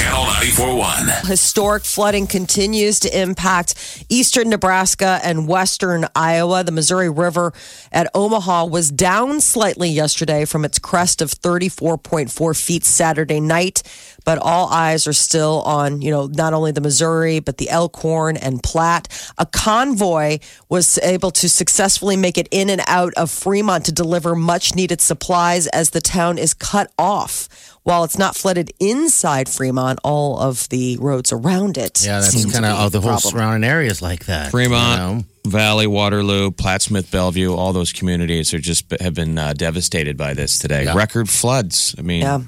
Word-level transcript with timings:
Channel 0.00 0.24
94.1. 0.24 1.28
Historic 1.28 1.84
flooding 1.84 2.26
continues 2.26 3.00
to 3.00 3.20
impact 3.20 4.04
eastern 4.08 4.48
Nebraska 4.48 5.20
and 5.22 5.46
western 5.46 6.06
Iowa. 6.16 6.64
The 6.64 6.72
Missouri 6.72 7.10
River 7.10 7.52
at 7.92 8.10
Omaha 8.14 8.64
was 8.64 8.90
down 8.90 9.42
slightly 9.42 9.90
yesterday 9.90 10.46
from 10.46 10.64
its 10.64 10.78
crest 10.78 11.20
of 11.20 11.28
34.4 11.30 12.64
feet 12.64 12.84
Saturday 12.84 13.40
night, 13.40 13.82
but 14.24 14.38
all 14.38 14.70
eyes 14.70 15.06
are 15.06 15.12
still 15.12 15.60
on, 15.66 16.00
you 16.00 16.10
know, 16.10 16.28
not 16.28 16.54
only 16.54 16.72
the 16.72 16.80
Missouri, 16.80 17.38
but 17.38 17.58
the 17.58 17.68
Elkhorn 17.68 18.38
and 18.38 18.62
Platte. 18.62 19.06
A 19.36 19.44
convoy 19.44 20.38
was 20.70 20.98
able 21.02 21.30
to 21.32 21.46
successfully 21.46 22.16
make 22.16 22.38
it 22.38 22.48
in 22.50 22.70
and 22.70 22.80
out 22.86 23.12
of 23.18 23.30
Fremont 23.30 23.84
to 23.84 23.92
deliver 23.92 24.34
much 24.34 24.74
needed 24.74 25.02
supplies 25.02 25.66
as 25.66 25.90
the 25.90 26.00
town 26.00 26.38
is 26.38 26.54
cut 26.54 26.90
off. 26.98 27.76
While 27.90 28.04
it's 28.04 28.18
not 28.18 28.36
flooded 28.36 28.70
inside 28.78 29.48
Fremont, 29.48 29.98
all 30.04 30.38
of 30.38 30.68
the 30.68 30.96
roads 31.00 31.32
around 31.32 31.76
it. 31.76 32.04
Yeah, 32.04 32.20
that's 32.20 32.44
kind 32.44 32.64
of 32.64 32.76
be 32.76 32.84
oh, 32.84 32.88
the 32.88 33.00
whole 33.00 33.10
problem. 33.10 33.32
surrounding 33.32 33.68
areas 33.68 34.00
like 34.00 34.26
that. 34.26 34.52
Fremont, 34.52 34.92
you 34.92 35.16
know? 35.16 35.24
Valley, 35.58 35.88
Waterloo, 35.88 36.52
Plattsmouth, 36.52 37.10
Bellevue, 37.10 37.52
all 37.52 37.72
those 37.72 37.92
communities 37.92 38.54
are 38.54 38.60
just 38.60 38.84
have 39.00 39.14
been 39.14 39.36
uh, 39.36 39.54
devastated 39.54 40.16
by 40.16 40.34
this 40.34 40.56
today. 40.56 40.84
Yeah. 40.84 40.94
Record 40.94 41.28
floods. 41.28 41.96
I 41.98 42.02
mean, 42.02 42.22
Yeah. 42.22 42.42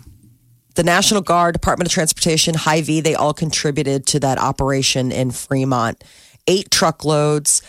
The 0.76 0.84
National 0.84 1.22
Guard, 1.22 1.54
Department 1.54 1.88
of 1.88 1.92
Transportation, 1.92 2.54
Hy-Vee, 2.54 3.00
they 3.00 3.16
all 3.16 3.34
contributed 3.34 4.06
to 4.06 4.20
that 4.20 4.38
operation 4.38 5.10
in 5.10 5.32
Fremont. 5.32 6.04
Eight 6.46 6.70
truckloads, 6.70 7.62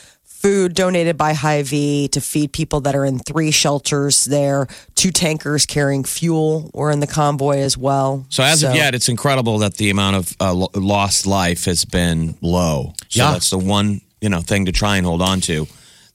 food 0.44 0.74
donated 0.76 1.18
by 1.18 1.34
Hy-Vee 1.34 2.10
to 2.10 2.20
feed 2.20 2.52
people 2.52 2.82
that 2.82 2.96
are 2.96 3.06
in 3.06 3.18
three 3.20 3.50
shelters 3.50 4.26
there. 4.26 4.68
Two 4.94 5.10
tankers 5.10 5.66
carrying 5.66 6.04
fuel 6.04 6.70
were 6.74 6.92
in 6.92 7.00
the 7.00 7.08
convoy 7.08 7.60
as 7.60 7.78
well. 7.78 8.26
So 8.28 8.44
as 8.44 8.62
of 8.62 8.76
yet, 8.76 8.94
it's 8.94 9.08
incredible 9.08 9.60
that 9.60 9.76
the 9.76 9.90
amount 9.90 10.18
of 10.18 10.36
uh, 10.42 10.54
lost 10.76 11.26
life 11.26 11.64
has 11.64 11.86
been 11.86 12.36
low. 12.42 12.94
So 13.08 13.24
Yeah. 13.24 13.32
that's 13.32 13.50
the 13.52 13.58
one 13.58 14.02
you 14.20 14.30
know 14.30 14.42
thing 14.42 14.66
to 14.66 14.72
try 14.74 14.98
and 14.98 15.06
hold 15.06 15.22
on 15.22 15.40
to. 15.42 15.66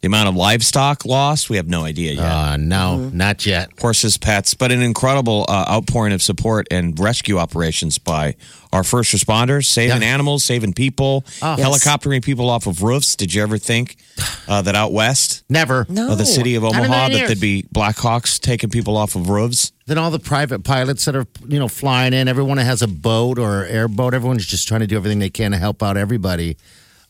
The 0.01 0.07
amount 0.07 0.29
of 0.29 0.37
livestock 0.37 1.05
lost, 1.05 1.51
we 1.51 1.57
have 1.57 1.67
no 1.67 1.83
idea 1.85 2.13
yet. 2.13 2.23
Uh, 2.25 2.57
no, 2.57 3.09
not 3.13 3.45
yet. 3.45 3.71
Horses, 3.81 4.17
pets, 4.17 4.55
but 4.55 4.71
an 4.71 4.81
incredible 4.81 5.45
uh, 5.49 5.65
outpouring 5.69 6.13
of 6.13 6.23
support 6.23 6.69
and 6.71 6.97
rescue 7.01 7.37
operations 7.37 7.99
by 7.99 8.37
our 8.73 8.85
first 8.85 9.13
responders, 9.13 9.65
saving 9.65 10.03
Yeah. 10.03 10.09
animals, 10.09 10.45
saving 10.45 10.75
people, 10.75 11.25
Oh. 11.43 11.57
helicoptering 11.59 12.23
people 12.23 12.49
off 12.49 12.69
of 12.69 12.81
roofs. 12.85 13.17
Did 13.17 13.35
you 13.35 13.43
ever 13.43 13.59
think 13.59 13.97
uh, 14.49 14.63
that 14.63 14.77
out 14.77 14.93
west, 14.93 15.43
Never. 15.49 15.85
No. 15.89 16.13
of 16.13 16.19
the 16.19 16.27
city 16.27 16.55
of 16.55 16.63
Not 16.63 16.75
in 16.75 16.79
a 16.79 16.85
Omaha, 16.85 17.09
that 17.09 17.13
years. 17.17 17.29
there'd 17.31 17.41
be 17.41 17.65
Blackhawks 17.75 18.39
taking 18.39 18.71
people 18.71 18.97
off 18.97 19.17
of 19.17 19.29
roofs? 19.29 19.73
Then 19.87 19.99
all 19.99 20.13
the 20.13 20.21
private 20.21 20.63
pilots 20.63 21.07
that 21.07 21.17
are, 21.17 21.27
you 21.49 21.59
know, 21.59 21.67
flying 21.67 22.13
in, 22.13 22.29
everyone 22.29 22.59
that 22.59 22.65
has 22.67 22.83
a 22.83 22.89
boat 22.89 23.37
or 23.37 23.65
airboat, 23.65 24.15
everyone's 24.15 24.47
just 24.47 24.69
trying 24.69 24.81
to 24.81 24.87
do 24.87 24.95
everything 24.97 25.19
they 25.19 25.31
can 25.31 25.51
to 25.51 25.57
help 25.59 25.83
out 25.83 25.97
everybody 25.97 26.57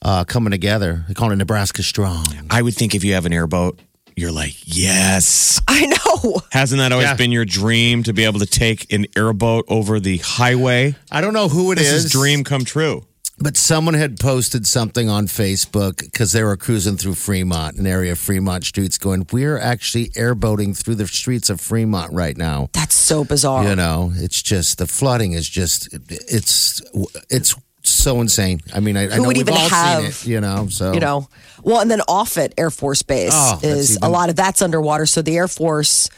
uh, 0.03 0.25
coming 0.25 0.51
together. 0.51 1.05
They 1.09 1.15
call 1.15 1.31
it 1.33 1.37
Nebraska 1.37 1.83
Strong. 1.83 2.27
I 2.51 2.63
would 2.63 2.75
think 2.75 2.95
if 2.95 3.05
you 3.05 3.15
have 3.15 3.27
an 3.27 3.33
airboat, 3.33 3.81
you're 4.17 4.33
like, 4.33 4.55
yes. 4.65 5.61
I 5.69 5.87
know. 5.87 6.41
Hasn't 6.51 6.79
that 6.81 6.91
always 6.93 7.07
Yeah. 7.09 7.15
been 7.15 7.31
your 7.33 7.45
dream 7.45 8.03
to 8.05 8.13
be 8.13 8.25
able 8.25 8.41
to 8.41 8.47
take 8.47 8.93
an 8.93 9.07
airboat 9.17 9.65
over 9.69 10.01
the 10.01 10.19
highway? 10.19 10.97
I 11.11 11.21
don't 11.21 11.35
know 11.35 11.49
who 11.49 11.71
it 11.73 11.77
This 11.77 11.93
is. 11.93 12.05
is 12.07 12.11
dream 12.13 12.43
come 12.45 12.65
true. 12.65 13.05
But 13.41 13.57
someone 13.57 13.95
had 13.95 14.19
posted 14.19 14.67
something 14.67 15.09
on 15.09 15.29
Facebook 15.29 15.99
because 15.99 16.33
they 16.33 16.43
were 16.43 16.57
cruising 16.57 16.97
through 16.97 17.15
Fremont, 17.15 17.77
an 17.77 17.87
area 17.87 18.11
of 18.11 18.19
Fremont 18.19 18.65
streets, 18.65 18.99
going, 18.99 19.29
We're 19.33 19.57
actually 19.59 20.09
airboating 20.17 20.77
through 20.77 20.97
the 20.97 21.07
streets 21.07 21.49
of 21.49 21.61
Fremont 21.61 22.13
right 22.13 22.37
now. 22.37 22.69
That's 22.73 22.97
so 22.97 23.23
bizarre. 23.23 23.63
You 23.63 23.77
know, 23.77 24.11
it's 24.17 24.43
just 24.43 24.79
the 24.79 24.89
flooding 24.89 25.33
is 25.35 25.49
just, 25.49 25.89
it's, 26.11 26.83
it's, 27.31 27.55
so 27.88 28.21
insane. 28.21 28.60
I 28.75 28.81
mean, 28.81 28.97
I, 28.97 29.03
I 29.03 29.06
Who 29.06 29.22
know 29.22 29.28
would 29.28 29.37
we've 29.37 29.49
even 29.49 29.54
all 29.54 29.69
have- 29.69 30.15
seen 30.15 30.31
it, 30.31 30.34
you 30.34 30.41
know. 30.41 30.69
So 30.69 30.93
you 30.93 31.00
know 31.00 31.28
well 31.62 31.81
and 31.81 31.91
then 31.91 32.00
Offutt 32.09 32.53
air 32.56 32.71
force 32.71 33.03
base 33.03 33.32
Oh, 33.34 33.59
that's 33.60 33.65
is 33.65 33.99
a 34.03 34.09
lot 34.09 34.28
of 34.31 34.37
that's 34.37 34.62
underwater 34.62 35.06
so 35.06 35.22
the 35.22 35.37
air 35.37 35.49
force 35.49 36.09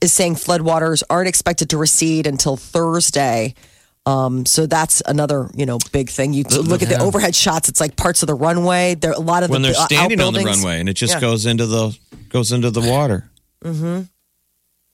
is 0.00 0.12
saying 0.12 0.34
floodwaters 0.36 1.02
aren't 1.10 1.28
expected 1.28 1.70
to 1.70 1.76
recede 1.78 2.26
until 2.26 2.56
thursday 2.56 3.54
um, 4.06 4.46
so 4.46 4.66
that's 4.66 5.02
another 5.06 5.50
you 5.56 5.66
know 5.66 5.78
big 5.92 6.08
thing 6.08 6.32
you 6.32 6.44
look 6.44 6.82
at 6.82 6.88
the 6.88 7.00
overhead 7.00 7.34
shots 7.34 7.68
it's 7.68 7.80
like 7.80 7.96
parts 7.96 8.22
of 8.22 8.28
the 8.28 8.34
runway 8.34 8.94
there 8.94 9.10
a 9.12 9.18
lot 9.18 9.42
of 9.42 9.50
When 9.50 9.62
the 9.62 9.68
they're 9.72 9.76
uh, 9.80 9.84
standing 9.86 10.20
on 10.20 10.32
the 10.32 10.44
runway 10.44 10.78
and 10.78 10.88
it 10.88 10.94
just 10.94 11.14
Yeah. 11.14 11.20
goes 11.20 11.46
into 11.46 11.66
the 11.66 11.96
goes 12.28 12.52
into 12.52 12.70
the 12.70 12.80
water. 12.80 13.28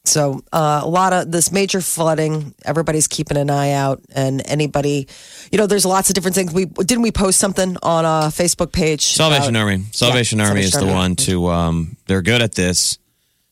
So 0.05 0.43
uh, 0.53 0.81
a 0.83 0.89
lot 0.89 1.13
of 1.13 1.31
this 1.31 1.53
major 1.53 1.81
flooding. 1.81 2.55
Everybody's 2.65 3.07
keeping 3.07 3.37
an 3.37 3.51
eye 3.51 3.71
out, 3.73 4.01
and 4.13 4.43
anybody, 4.47 5.07
you 5.53 5.59
know, 5.59 5.67
there's 5.67 5.85
lots 5.87 6.11
of 6.11 6.15
different 6.15 6.35
things. 6.35 6.53
We 6.53 6.65
didn't 6.65 7.03
we 7.03 7.13
post 7.13 7.39
something 7.39 7.77
on 7.83 8.05
a 8.05 8.29
Facebook 8.29 8.73
page. 8.73 9.03
Salvation 9.07 9.51
about- 9.55 9.61
Army. 9.61 9.85
Salvation 9.93 10.39
Yeah, 10.41 10.49
Army 10.49 10.61
is 10.63 10.73
the 10.73 10.87
one 10.87 11.15
to. 11.17 11.47
Um, 11.49 11.97
they're 12.07 12.23
good 12.23 12.43
at 12.43 12.55
this. 12.55 12.99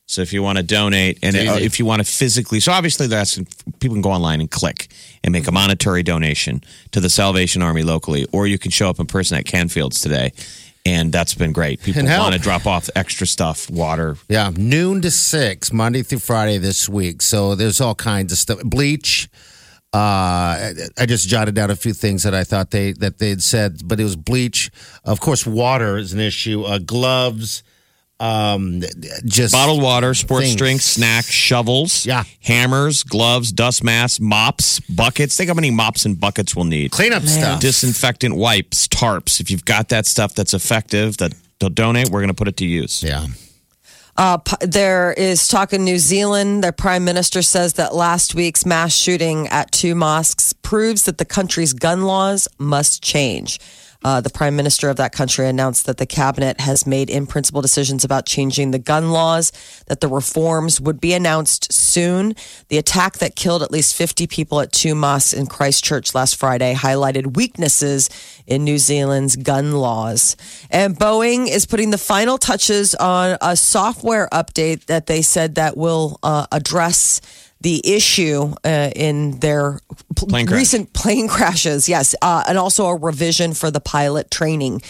So 0.07 0.23
if 0.23 0.33
you 0.33 0.43
want 0.43 0.59
to 0.59 0.65
donate, 0.65 1.21
and 1.23 1.37
It's 1.37 1.49
uh, 1.49 1.59
if 1.61 1.79
you 1.79 1.85
want 1.85 2.05
to 2.05 2.13
physically, 2.13 2.59
so 2.59 2.73
obviously 2.73 3.07
they're 3.07 3.21
asking 3.21 3.47
people 3.79 3.95
can 3.95 4.03
go 4.03 4.11
online 4.11 4.41
and 4.41 4.51
click 4.51 4.89
and 5.23 5.31
make 5.31 5.47
a 5.47 5.53
monetary 5.53 6.03
donation 6.03 6.65
to 6.91 6.99
the 6.99 7.09
Salvation 7.09 7.63
Army 7.63 7.85
locally, 7.85 8.27
or 8.33 8.49
you 8.49 8.59
can 8.59 8.73
show 8.73 8.91
up 8.91 8.99
in 8.99 9.07
person 9.07 9.39
at 9.39 9.45
Canfields 9.45 10.03
today, 10.03 10.33
and 10.85 11.13
that's 11.13 11.35
been 11.35 11.53
great. 11.53 11.83
People 11.83 12.05
want 12.05 12.35
to 12.35 12.41
drop 12.41 12.67
off 12.67 12.89
extra 12.97 13.27
stuff, 13.27 13.71
water. 13.71 14.17
Yeah, 14.29 14.51
noon 14.57 15.03
to 15.03 15.11
six, 15.11 15.73
Monday 15.73 16.03
through 16.03 16.21
Friday 16.21 16.59
this 16.59 16.89
week. 16.89 17.23
So 17.23 17.55
there's 17.55 17.81
all 17.81 17.95
kinds 17.95 18.33
of 18.33 18.39
stuff. 18.39 18.61
Bleach. 18.65 19.29
Uh, 19.93 20.71
I 20.99 21.07
just 21.07 21.29
jotted 21.29 21.57
down 21.57 21.71
a 21.71 21.77
few 21.77 21.93
things 21.93 22.23
that 22.23 22.33
I 22.33 22.45
thought 22.45 22.71
they 22.71 22.93
that 22.93 23.19
they'd 23.19 23.43
said, 23.43 23.81
but 23.85 23.99
it 23.99 24.05
was 24.05 24.15
bleach. 24.15 24.71
Of 25.05 25.21
course, 25.21 25.45
water 25.45 25.99
is 25.99 26.13
an 26.13 26.21
issue. 26.21 26.63
Uh, 26.63 26.79
gloves. 26.79 27.65
Um, 28.21 28.83
just 29.25 29.53
Bottled 29.53 29.81
water, 29.83 30.13
sports 30.13 30.47
Things. 30.49 30.57
drinks, 30.57 30.85
snacks, 30.85 31.31
shovels, 31.31 32.05
Yeah. 32.05 32.25
hammers, 32.41 33.03
gloves, 33.03 33.51
dust 33.51 33.83
masks, 33.83 34.21
mops, 34.21 34.79
buckets. 34.81 35.37
Think 35.37 35.49
how 35.49 35.55
many 35.55 35.71
mops 35.71 36.05
and 36.05 36.21
buckets 36.21 36.55
we'll 36.55 36.67
need. 36.67 36.91
cleanup 36.91 37.25
stuff. 37.25 37.61
disinfectant 37.61 38.37
wipes, 38.37 38.87
tarps. 38.89 39.41
If 39.41 39.51
you've 39.51 39.65
got 39.65 39.89
that 39.89 40.07
stuff 40.07 40.35
that's 40.35 40.53
effective 40.53 41.17
that 41.17 41.33
they'll 41.61 41.71
donate, 41.71 42.11
we're 42.11 42.21
going 42.21 42.29
to 42.29 42.35
put 42.35 42.47
it 42.49 42.57
to 42.59 42.67
use. 42.67 43.03
yeah. 43.03 43.27
Uh, 44.17 44.37
there 44.61 45.15
is 45.15 45.49
talk 45.49 45.73
in 45.73 45.83
New 45.83 45.99
Zealand. 45.99 46.63
The 46.63 46.73
prime 46.73 47.05
minister 47.07 47.41
says 47.41 47.75
that 47.75 47.95
last 47.95 48.35
week's 48.35 48.67
mass 48.67 48.93
shooting 48.93 49.47
at 49.49 49.73
two 49.73 49.95
mosques 49.95 50.53
proves 50.53 51.05
that 51.05 51.17
the 51.17 51.25
country's 51.25 51.73
gun 51.73 52.03
laws 52.03 52.47
must 52.59 53.03
change. 53.03 53.59
Uh, 54.03 54.21
the 54.21 54.31
prime 54.31 54.57
minister 54.57 54.89
of 54.89 54.97
that 54.97 55.13
country 55.13 55.47
announced 55.47 55.87
that 55.87 55.99
the 55.99 56.07
cabinet 56.07 56.61
has 56.61 56.87
made 56.87 57.11
in 57.11 57.27
principle 57.27 57.61
decisions 57.61 58.05
about 58.05 58.25
changing 58.25 58.71
the 58.71 58.79
gun 58.79 59.11
laws, 59.11 59.53
that 59.89 60.01
the 60.01 60.09
reforms 60.09 60.81
would 60.81 61.01
be 61.01 61.13
announced 61.13 61.73
soon. 61.73 62.35
The 62.69 62.79
attack 62.79 63.19
that 63.19 63.37
killed 63.37 63.63
at 63.63 63.71
least 63.71 63.95
50 63.95 64.27
people 64.27 64.61
at 64.61 64.73
two 64.73 64.95
mosques 64.95 65.33
in 65.33 65.47
Christchurch 65.47 66.15
last 66.15 66.37
Friday 66.37 66.75
highlighted 66.75 67.37
weaknesses 67.37 68.09
in 68.47 68.65
New 68.65 68.79
Zealand's 68.79 69.37
gun 69.37 69.73
laws. 69.73 70.37
And 70.71 70.99
Boeing 70.99 71.49
is 71.49 71.67
putting 71.67 71.91
the 71.91 71.99
final 71.99 72.39
touches 72.39 72.95
on 72.95 73.37
a 73.41 73.57
software 73.57 74.29
update 74.33 74.87
that 74.87 75.07
they 75.07 75.23
said 75.23 75.57
that 75.57 75.77
will 75.77 76.19
uh, 76.23 76.47
address 76.51 77.21
the 77.61 77.81
issue 77.85 78.55
uh, 78.65 78.91
in 78.97 79.39
their 79.41 79.81
pl- 80.17 80.29
Plane 80.29 80.47
crash. 80.47 80.59
recent 80.59 80.93
plane 80.93 81.29
crashes. 81.29 81.89
Yes, 81.89 82.15
uh, 82.23 82.45
and 82.49 82.57
also 82.59 82.87
a 82.87 82.97
revision 82.97 83.53
for 83.55 83.71
the 83.71 83.81
pilot 83.81 84.31
training 84.31 84.83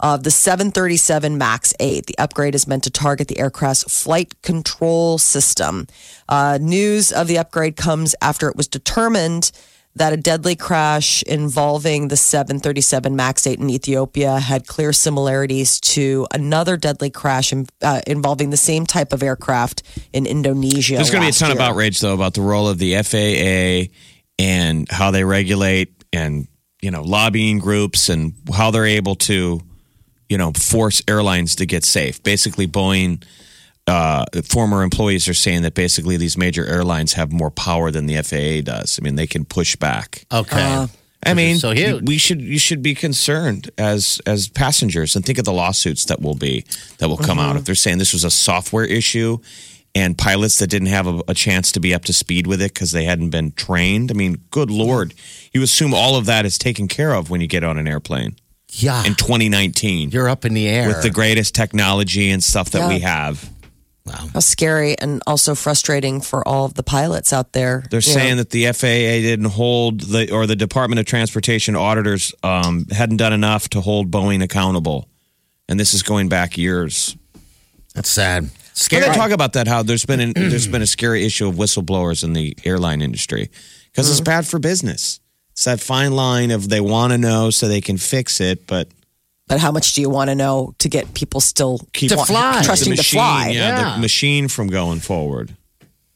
of 0.00 0.22
the 0.22 0.30
737 0.30 1.38
MAX 1.38 1.74
8. 1.80 2.06
The 2.06 2.18
upgrade 2.18 2.54
is 2.54 2.66
meant 2.66 2.84
to 2.84 2.90
target 2.90 3.28
the 3.28 3.38
aircraft's 3.38 3.82
flight 4.02 4.40
control 4.42 5.18
system. 5.18 5.86
Uh, 6.28 6.58
news 6.60 7.10
of 7.12 7.26
the 7.26 7.38
upgrade 7.38 7.76
comes 7.76 8.14
after 8.20 8.48
it 8.48 8.56
was 8.56 8.68
determined 8.68 9.50
that 9.98 10.12
a 10.12 10.16
deadly 10.16 10.56
crash 10.56 11.22
involving 11.24 12.08
the 12.08 12.16
737 12.16 13.14
MAX 13.14 13.46
8 13.46 13.58
in 13.58 13.70
Ethiopia 13.70 14.38
had 14.38 14.66
clear 14.66 14.92
similarities 14.92 15.80
to 15.80 16.26
another 16.32 16.76
deadly 16.76 17.10
crash 17.10 17.52
in, 17.52 17.66
uh, 17.82 18.00
involving 18.06 18.50
the 18.50 18.56
same 18.56 18.86
type 18.86 19.12
of 19.12 19.22
aircraft 19.22 19.82
in 20.12 20.26
Indonesia. 20.26 20.94
There's 20.96 21.10
going 21.10 21.22
to 21.22 21.26
be 21.26 21.30
a 21.30 21.32
ton 21.32 21.50
of 21.50 21.60
outrage 21.60 22.00
though 22.00 22.14
about 22.14 22.34
the 22.34 22.40
role 22.40 22.68
of 22.68 22.78
the 22.78 22.94
FAA 23.02 23.92
and 24.38 24.90
how 24.90 25.10
they 25.10 25.24
regulate 25.24 25.92
and 26.12 26.48
you 26.80 26.90
know 26.90 27.02
lobbying 27.02 27.58
groups 27.58 28.08
and 28.08 28.32
how 28.54 28.70
they're 28.70 28.86
able 28.86 29.16
to 29.16 29.60
you 30.28 30.38
know 30.38 30.52
force 30.52 31.02
airlines 31.08 31.56
to 31.56 31.66
get 31.66 31.84
safe. 31.84 32.22
Basically, 32.22 32.66
Boeing. 32.66 33.24
Uh, 33.88 34.24
former 34.44 34.82
employees 34.82 35.26
are 35.28 35.34
saying 35.34 35.62
that 35.62 35.74
basically 35.74 36.16
these 36.18 36.36
major 36.36 36.66
airlines 36.66 37.14
have 37.14 37.32
more 37.32 37.50
power 37.50 37.90
than 37.90 38.06
the 38.06 38.16
FAA 38.22 38.60
does. 38.62 38.98
I 39.00 39.02
mean, 39.02 39.14
they 39.16 39.26
can 39.26 39.44
push 39.44 39.74
back. 39.76 40.24
Okay. 40.30 40.62
Uh, 40.62 40.86
I 41.26 41.34
mean, 41.34 41.56
so 41.56 41.72
huge. 41.72 42.06
we 42.06 42.16
should 42.18 42.40
you 42.40 42.58
should 42.60 42.80
be 42.82 42.94
concerned 42.94 43.70
as 43.76 44.20
as 44.26 44.48
passengers 44.48 45.16
and 45.16 45.24
think 45.26 45.38
of 45.38 45.44
the 45.44 45.52
lawsuits 45.52 46.04
that 46.04 46.20
will 46.20 46.36
be 46.36 46.64
that 46.98 47.08
will 47.08 47.16
come 47.16 47.38
Mm-hmm. 47.38 47.48
out 47.50 47.56
if 47.56 47.64
they're 47.64 47.74
saying 47.74 47.98
this 47.98 48.12
was 48.12 48.24
a 48.24 48.30
software 48.30 48.84
issue 48.84 49.38
and 49.96 50.16
pilots 50.16 50.58
that 50.60 50.68
didn't 50.68 50.88
have 50.88 51.06
a, 51.08 51.20
a 51.26 51.34
chance 51.34 51.72
to 51.72 51.80
be 51.80 51.92
up 51.94 52.04
to 52.04 52.12
speed 52.12 52.46
with 52.46 52.62
it 52.62 52.72
because 52.74 52.92
they 52.92 53.04
hadn't 53.04 53.30
been 53.30 53.50
trained. 53.52 54.10
I 54.12 54.14
mean, 54.14 54.36
good 54.50 54.70
lord, 54.70 55.12
you 55.52 55.62
assume 55.62 55.92
all 55.92 56.14
of 56.14 56.26
that 56.26 56.44
is 56.46 56.56
taken 56.58 56.86
care 56.88 57.14
of 57.14 57.30
when 57.30 57.40
you 57.40 57.48
get 57.48 57.64
on 57.64 57.78
an 57.78 57.88
airplane 57.88 58.36
yeah. 58.70 59.00
in 59.04 59.14
2019 59.14 60.10
You're 60.10 60.28
up 60.28 60.44
in 60.44 60.54
the 60.54 60.68
air. 60.68 60.86
with 60.88 61.02
the 61.02 61.10
greatest 61.10 61.54
technology 61.54 62.30
and 62.30 62.44
stuff 62.44 62.70
that 62.70 62.86
we 62.88 62.98
Yeah. 62.98 63.34
Have. 64.10 64.30
How 64.32 64.40
scary 64.40 64.98
and 64.98 65.22
also 65.26 65.54
frustrating 65.54 66.20
for 66.20 66.46
all 66.46 66.64
of 66.64 66.74
the 66.74 66.82
pilots 66.82 67.32
out 67.32 67.52
there. 67.52 67.84
They're 67.90 68.00
You 68.00 68.14
know, 68.14 68.20
saying 68.20 68.36
that 68.38 68.50
the 68.50 68.66
FAA 68.72 69.20
didn't 69.22 69.50
hold 69.50 70.00
the 70.00 70.30
or 70.32 70.46
the 70.46 70.56
Department 70.56 71.00
of 71.00 71.06
Transportation 71.06 71.76
auditors 71.76 72.34
um, 72.42 72.86
hadn't 72.90 73.18
done 73.18 73.32
enough 73.32 73.68
to 73.70 73.80
hold 73.80 74.10
Boeing 74.10 74.42
accountable, 74.42 75.08
and 75.68 75.78
this 75.78 75.94
is 75.94 76.02
going 76.02 76.28
back 76.28 76.56
years. 76.58 77.16
That's 77.94 78.10
sad. 78.10 78.44
We're 78.44 78.50
Scary. 78.74 79.02
going 79.02 79.12
to 79.14 79.18
talk 79.18 79.30
about 79.32 79.54
that. 79.54 79.66
How 79.66 79.82
there's 79.82 80.06
been 80.06 80.20
an, 80.20 80.32
there's 80.36 80.68
been 80.68 80.82
a 80.82 80.86
scary 80.86 81.24
issue 81.24 81.48
of 81.48 81.56
whistleblowers 81.56 82.22
in 82.22 82.32
the 82.32 82.56
airline 82.64 83.02
industry 83.02 83.50
because 83.90 84.08
it's 84.08 84.20
bad 84.20 84.46
for 84.46 84.60
business. 84.60 85.18
It's 85.52 85.64
that 85.64 85.80
fine 85.80 86.12
line 86.12 86.52
of 86.52 86.68
they 86.68 86.80
want 86.80 87.12
to 87.12 87.18
know 87.18 87.50
so 87.50 87.66
they 87.66 87.80
can 87.80 87.98
fix 87.98 88.40
it, 88.40 88.68
but 88.68 88.86
but 89.48 89.58
how 89.58 89.72
much 89.72 89.94
do 89.94 90.00
you 90.00 90.10
want 90.10 90.28
to 90.30 90.34
know 90.34 90.74
to 90.78 90.88
get 90.88 91.14
people 91.14 91.40
still 91.40 91.80
keep 91.92 92.10
To 92.10 92.16
fly. 92.24 92.60
trusting 92.64 92.90
the 92.90 92.96
to 92.96 93.02
fly? 93.02 93.48
Yeah, 93.48 93.80
Yeah. 93.80 93.94
the 93.96 94.00
machine 94.00 94.48
from 94.48 94.68
going 94.68 95.00
forward. 95.00 95.54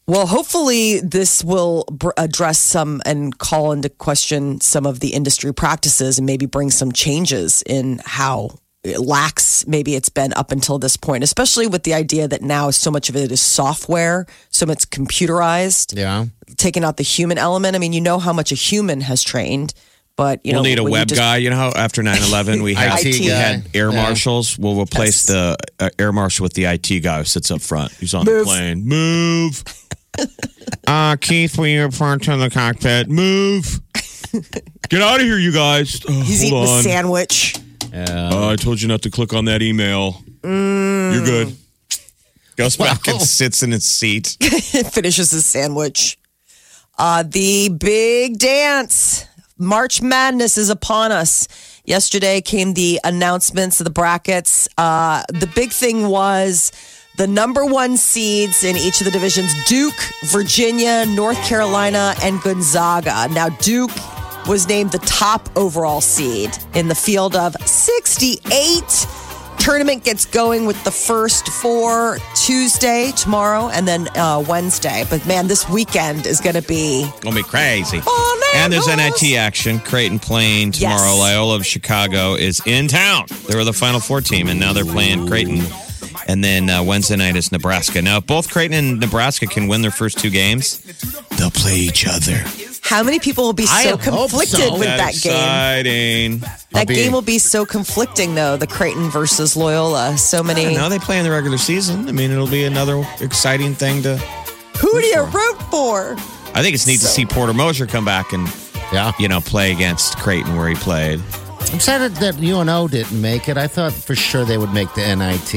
Well, 0.07 0.27
hopefully, 0.27 1.01
this 1.01 1.45
will 1.45 1.85
br- 1.91 2.11
address 2.17 2.59
some 2.59 3.01
and 3.07 3.39
call 3.39 3.71
into 3.73 3.89
question 3.89 4.61
some 4.61 4.85
of 4.85 4.99
the 5.01 5.15
industry 5.15 5.55
practices 5.55 6.19
and 6.19 6.27
maybe 6.27 6.45
bring 6.45 6.71
some 6.71 6.91
changes 6.93 7.63
in 7.67 8.01
how 8.05 8.51
lax 8.99 9.65
maybe 9.69 9.95
it's 9.95 10.09
been 10.09 10.33
up 10.35 10.51
until 10.51 10.77
this 10.77 10.97
point, 10.97 11.23
especially 11.23 11.69
with 11.69 11.85
the 11.85 11.95
idea 11.95 12.27
that 12.27 12.43
now 12.43 12.69
so 12.71 12.91
much 12.91 13.09
of 13.09 13.15
it 13.15 13.31
is 13.31 13.41
software, 13.41 14.27
so 14.51 14.67
much 14.67 14.91
computerized, 14.91 15.97
yeah. 15.97 16.27
taking 16.57 16.83
out 16.83 16.97
the 16.97 17.05
human 17.05 17.39
element. 17.39 17.77
I 17.77 17.79
mean, 17.79 17.93
you 17.93 18.01
know 18.01 18.19
how 18.19 18.33
much 18.33 18.51
a 18.51 18.57
human 18.57 19.03
has 19.03 19.23
trained, 19.23 19.73
but 20.17 20.45
you 20.45 20.53
we'll 20.53 20.63
know, 20.63 20.69
need 20.69 20.79
a 20.79 20.85
web 20.85 21.09
just- 21.09 21.19
guy. 21.21 21.39
You 21.39 21.51
know 21.51 21.57
how 21.57 21.71
after 21.71 22.03
9-11 22.03 22.63
we 22.65 22.75
had, 22.75 23.01
IT 23.05 23.21
we 23.21 23.27
had 23.27 23.69
air 23.75 23.91
Yeah. 23.91 24.03
marshals. 24.03 24.59
We'll 24.59 24.81
replace 24.81 25.27
the 25.27 25.57
uh, 25.81 25.91
air 25.99 26.13
marshal 26.13 26.43
with 26.45 26.55
the 26.55 26.65
IT 26.67 27.01
guy 27.03 27.19
who 27.19 27.25
sits 27.25 27.51
up 27.51 27.61
front. 27.61 27.93
He's 27.93 28.15
on 28.15 28.25
the 28.25 28.33
Move. 28.33 28.47
plane. 28.47 28.85
Move. 28.87 29.65
uh, 30.87 31.17
Keith, 31.17 31.57
will 31.59 31.67
you 31.67 31.83
report 31.85 32.23
to 32.25 32.37
the 32.37 32.51
cockpit? 32.51 33.09
Move. 33.09 33.81
Get 34.89 35.03
out 35.03 35.21
of 35.21 35.27
here, 35.27 35.39
you 35.39 35.53
guys. 35.53 36.01
Oh, 36.09 36.13
He's 36.23 36.49
hold 36.49 36.65
eating 36.65 36.73
on. 36.75 36.81
a 36.81 36.83
sandwich. 36.83 37.57
Uh, 37.95 38.49
I 38.51 38.57
told 38.57 38.81
you 38.81 38.89
not 38.89 39.03
to 39.03 39.11
click 39.11 39.33
on 39.35 39.45
that 39.47 39.61
email. 39.63 40.23
You're 40.45 41.25
good. 41.25 41.57
Goes 42.57 42.77
back 42.77 43.07
and 43.09 43.21
sits 43.21 43.63
in 43.63 43.71
his 43.73 43.87
seat. 43.87 44.37
finishes 44.93 45.31
his 45.31 45.45
sandwich. 45.47 46.19
Uh, 46.99 47.23
the 47.27 47.69
big 47.71 48.39
dance. 48.39 49.25
March 49.59 50.03
Madness 50.03 50.59
is 50.59 50.71
upon 50.71 51.13
us. 51.13 51.49
Yesterday 51.85 52.41
came 52.41 52.75
the 52.75 53.01
announcements 53.05 53.81
of 53.81 53.85
the 53.85 53.91
brackets. 53.91 54.69
Uh, 54.79 55.23
the 55.29 55.47
big 55.55 55.71
thing 55.71 56.09
was 56.09 56.73
the 57.19 57.27
number 57.27 57.67
one 57.67 57.97
seeds 57.97 58.65
in 58.65 58.77
each 58.77 59.01
of 59.01 59.05
the 59.05 59.11
divisions 59.11 59.53
Duke, 59.67 60.01
Virginia, 60.25 61.05
North 61.07 61.39
Carolina, 61.45 62.15
and 62.23 62.41
Gonzaga. 62.43 63.29
Now, 63.29 63.51
Duke 63.51 63.91
was 64.47 64.67
named 64.67 64.93
the 64.93 64.99
top 64.99 65.49
overall 65.57 66.01
seed 66.01 66.51
in 66.75 66.89
the 66.89 66.95
field 66.95 67.37
of 67.37 67.55
68. 67.67 69.07
Tournament 69.63 70.03
gets 70.03 70.25
going 70.25 70.67
with 70.67 70.83
the 70.83 70.91
first 70.91 71.47
four 71.47 72.19
Tuesday, 72.35 73.13
tomorrow, 73.13 73.69
and 73.69 73.87
then 73.87 74.09
uh, 74.17 74.45
Wednesday. 74.49 75.05
But 75.09 75.25
man, 75.25 75.47
this 75.47 75.69
weekend 75.69 76.27
is 76.27 76.41
going 76.41 76.57
to 76.57 76.63
be 76.63 77.09
Gonna 77.21 77.37
be 77.37 77.45
crazy. 77.45 78.01
Oh, 78.05 78.53
and 78.57 78.73
there's 78.73 78.89
NIT 78.89 79.37
action. 79.37 79.79
Creighton 79.79 80.19
playing 80.19 80.73
tomorrow. 80.73 80.97
Yes. 80.97 81.19
Loyola 81.19 81.55
of 81.55 81.65
Chicago 81.65 82.35
is 82.35 82.61
in 82.67 82.89
town. 82.89 83.27
They 83.47 83.55
were 83.55 83.63
the 83.63 83.73
Final 83.73 84.01
Four 84.01 84.21
team, 84.21 84.49
and 84.49 84.59
now 84.59 84.73
they're 84.73 84.85
playing 84.85 85.29
Creighton. 85.29 85.63
And 86.27 86.43
then 86.43 86.69
uh, 86.69 86.83
Wednesday 86.83 87.15
night 87.15 87.37
is 87.37 87.53
Nebraska. 87.53 88.03
Now, 88.03 88.17
if 88.17 88.27
both 88.27 88.51
Creighton 88.51 88.77
and 88.77 88.99
Nebraska 89.01 89.47
can 89.47 89.69
win 89.69 89.83
their 89.83 89.93
first 89.93 90.19
two 90.19 90.31
games, 90.31 90.81
they'll 91.39 91.53
play 91.53 91.77
each 91.77 92.05
other. 92.07 92.43
How 92.83 93.03
many 93.03 93.21
people 93.21 93.45
will 93.45 93.53
be 93.53 93.65
so 93.67 93.97
conflicted 93.97 94.59
so. 94.59 94.73
with 94.75 94.83
that 94.83 95.15
game? 95.15 95.33
exciting. 95.33 96.39
That 96.73 96.89
be- 96.89 96.95
game 96.95 97.13
will 97.13 97.23
be 97.23 97.39
so 97.39 97.65
conflicting, 97.65 98.35
though. 98.35 98.57
The 98.57 98.67
Creighton 98.67 99.09
versus 99.09 99.57
Loyola. 99.57 100.19
So 100.19 100.43
many. 100.43 100.75
Now 100.75 100.89
they 100.89 100.99
play 100.99 101.19
in 101.19 101.25
the 101.25 101.31
regular 101.31 101.59
season. 101.59 102.09
I 102.09 102.13
mean, 102.13 102.31
it'll 102.31 102.49
be 102.49 102.65
another 102.65 103.05
exciting 103.21 103.75
thing 103.75 104.03
to. 104.03 104.17
Who 104.79 105.01
do 105.01 105.07
you 105.07 105.23
root 105.23 105.63
for? 105.71 106.15
I 106.55 106.61
think 106.63 106.75
it's 106.75 106.87
neat 106.87 107.01
to 107.01 107.07
see 107.07 107.25
Porter 107.25 107.55
Moser 107.55 107.87
come 107.87 108.05
back 108.05 108.33
and 108.33 108.47
Yeah. 108.93 109.13
you 109.19 109.29
know 109.29 109.41
play 109.41 109.71
against 109.73 110.19
Creighton 110.19 110.57
where 110.57 110.69
he 110.69 110.75
played. 110.75 111.21
I'm 111.73 111.81
sad 111.81 112.15
that 112.17 112.39
UNO 112.43 112.89
didn't 112.89 113.19
make 113.19 113.49
it. 113.49 113.57
I 113.57 113.67
thought 113.69 113.93
for 113.93 114.15
sure 114.15 114.45
they 114.45 114.59
would 114.59 114.75
make 114.75 114.93
the 114.95 115.01
NIT. 115.17 115.55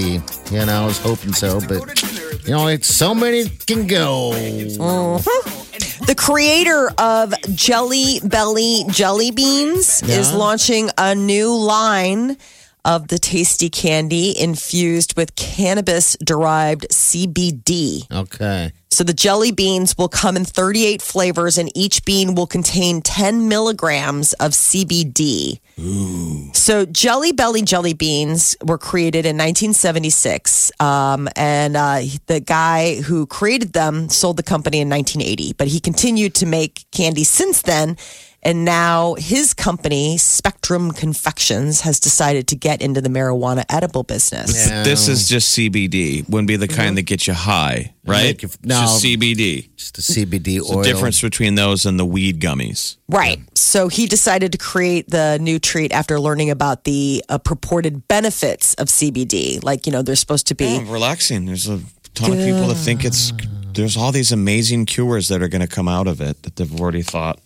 You 0.54 0.66
know, 0.66 0.84
I 0.84 0.86
was 0.86 1.00
hoping 1.00 1.34
so, 1.34 1.60
but 1.68 2.02
you 2.46 2.52
know, 2.52 2.68
it's 2.68 2.88
so 2.88 3.14
many 3.14 3.50
can 3.50 3.88
go. 3.88 4.32
Mm-hmm. 4.34 5.65
The 6.02 6.16
creator 6.16 6.92
of 6.98 7.34
Jelly 7.54 8.20
Belly 8.22 8.84
Jelly 8.90 9.32
Beans 9.32 10.04
is 10.04 10.34
launching 10.34 10.90
a 10.98 11.16
new 11.16 11.56
line 11.56 12.38
of 12.86 13.10
the 13.10 13.20
tasty 13.20 13.70
candy 13.70 14.38
infused 14.40 15.18
with 15.18 15.36
cannabis 15.36 16.16
derived 16.24 16.88
CBD. 16.90 18.10
Okay. 18.12 18.72
So 18.96 19.04
the 19.04 19.14
jelly 19.14 19.52
beans 19.52 19.98
will 19.98 20.08
come 20.08 20.38
in 20.38 20.46
38 20.46 21.02
flavors, 21.02 21.58
and 21.58 21.70
each 21.76 22.06
bean 22.06 22.34
will 22.34 22.48
contain 22.48 23.02
10 23.02 23.50
milligrams 23.50 24.32
of 24.34 24.52
CBD. 24.52 25.60
Ooh. 25.78 26.50
So 26.54 26.86
Jelly 26.86 27.34
Belly 27.34 27.62
jelly 27.62 27.94
beans 27.94 28.56
were 28.64 28.78
created 28.78 29.26
in 29.26 29.36
1976, 29.36 30.72
um, 30.80 31.28
and 31.36 31.76
uh, 31.76 32.00
the 32.28 32.40
guy 32.40 33.02
who 33.02 33.28
created 33.28 33.74
them 33.74 34.08
sold 34.08 34.38
the 34.38 34.44
company 34.44 34.80
in 34.80 34.90
1980. 34.90 35.54
But 35.58 35.68
he 35.68 35.82
continued 35.82 36.34
to 36.36 36.46
make 36.46 36.86
candy 36.92 37.26
since 37.26 37.64
then. 37.64 37.98
And 38.46 38.64
now 38.64 39.16
his 39.16 39.56
company, 39.56 40.20
Spectrum 40.20 40.92
Confections, 40.92 41.82
has 41.82 42.00
decided 42.00 42.48
to 42.50 42.56
get 42.56 42.80
into 42.80 43.02
the 43.02 43.10
marijuana 43.10 43.66
edible 43.70 44.04
business. 44.04 44.70
Yeah. 44.70 44.84
This 44.84 45.08
is 45.08 45.28
just 45.28 45.58
CBD. 45.58 46.30
Wouldn't 46.30 46.48
be 46.48 46.56
the 46.56 46.68
kind 46.68 46.96
that 46.96 47.08
gets 47.08 47.26
you 47.26 47.34
high, 47.34 47.96
right? 48.06 48.24
Make 48.26 48.44
you- 48.44 48.50
no. 48.62 48.82
Just 48.82 49.04
CBD. 49.04 49.70
Just 49.76 49.96
the 49.96 50.04
CBD 50.04 50.58
It's 50.58 50.70
oil. 50.70 50.78
the 50.78 50.84
difference 50.84 51.22
between 51.22 51.56
those 51.56 51.88
and 51.88 52.00
the 52.00 52.06
weed 52.06 52.40
gummies. 52.40 52.98
Right. 53.10 53.40
So 53.56 53.88
he 53.88 54.06
decided 54.06 54.52
to 54.52 54.60
create 54.60 55.10
the 55.10 55.40
new 55.42 55.58
treat 55.58 55.92
after 55.92 56.20
learning 56.20 56.52
about 56.52 56.84
the 56.84 57.26
uh, 57.28 57.40
purported 57.40 58.08
benefits 58.08 58.76
of 58.76 58.90
CBD. 58.90 59.64
Like, 59.64 59.88
you 59.88 59.92
know, 59.92 60.04
they're 60.04 60.16
supposed 60.16 60.46
to 60.48 60.56
be. 60.56 60.68
Oh, 60.68 60.82
relaxing. 60.84 61.48
There's 61.48 61.68
a 61.68 61.80
ton 62.14 62.32
of 62.32 62.38
people 62.38 62.68
that 62.68 62.76
think 62.76 63.04
it's 63.04 63.34
there's 63.74 63.98
all 63.98 64.12
these 64.12 64.32
amazing 64.32 64.86
cures 64.86 65.28
that 65.30 65.42
are 65.42 65.48
going 65.50 65.62
to 65.62 65.68
come 65.68 65.88
out 65.88 66.08
of 66.08 66.22
it 66.22 66.44
that 66.44 66.56
they've 66.56 66.80
already 66.80 67.02
thought. 67.02 67.40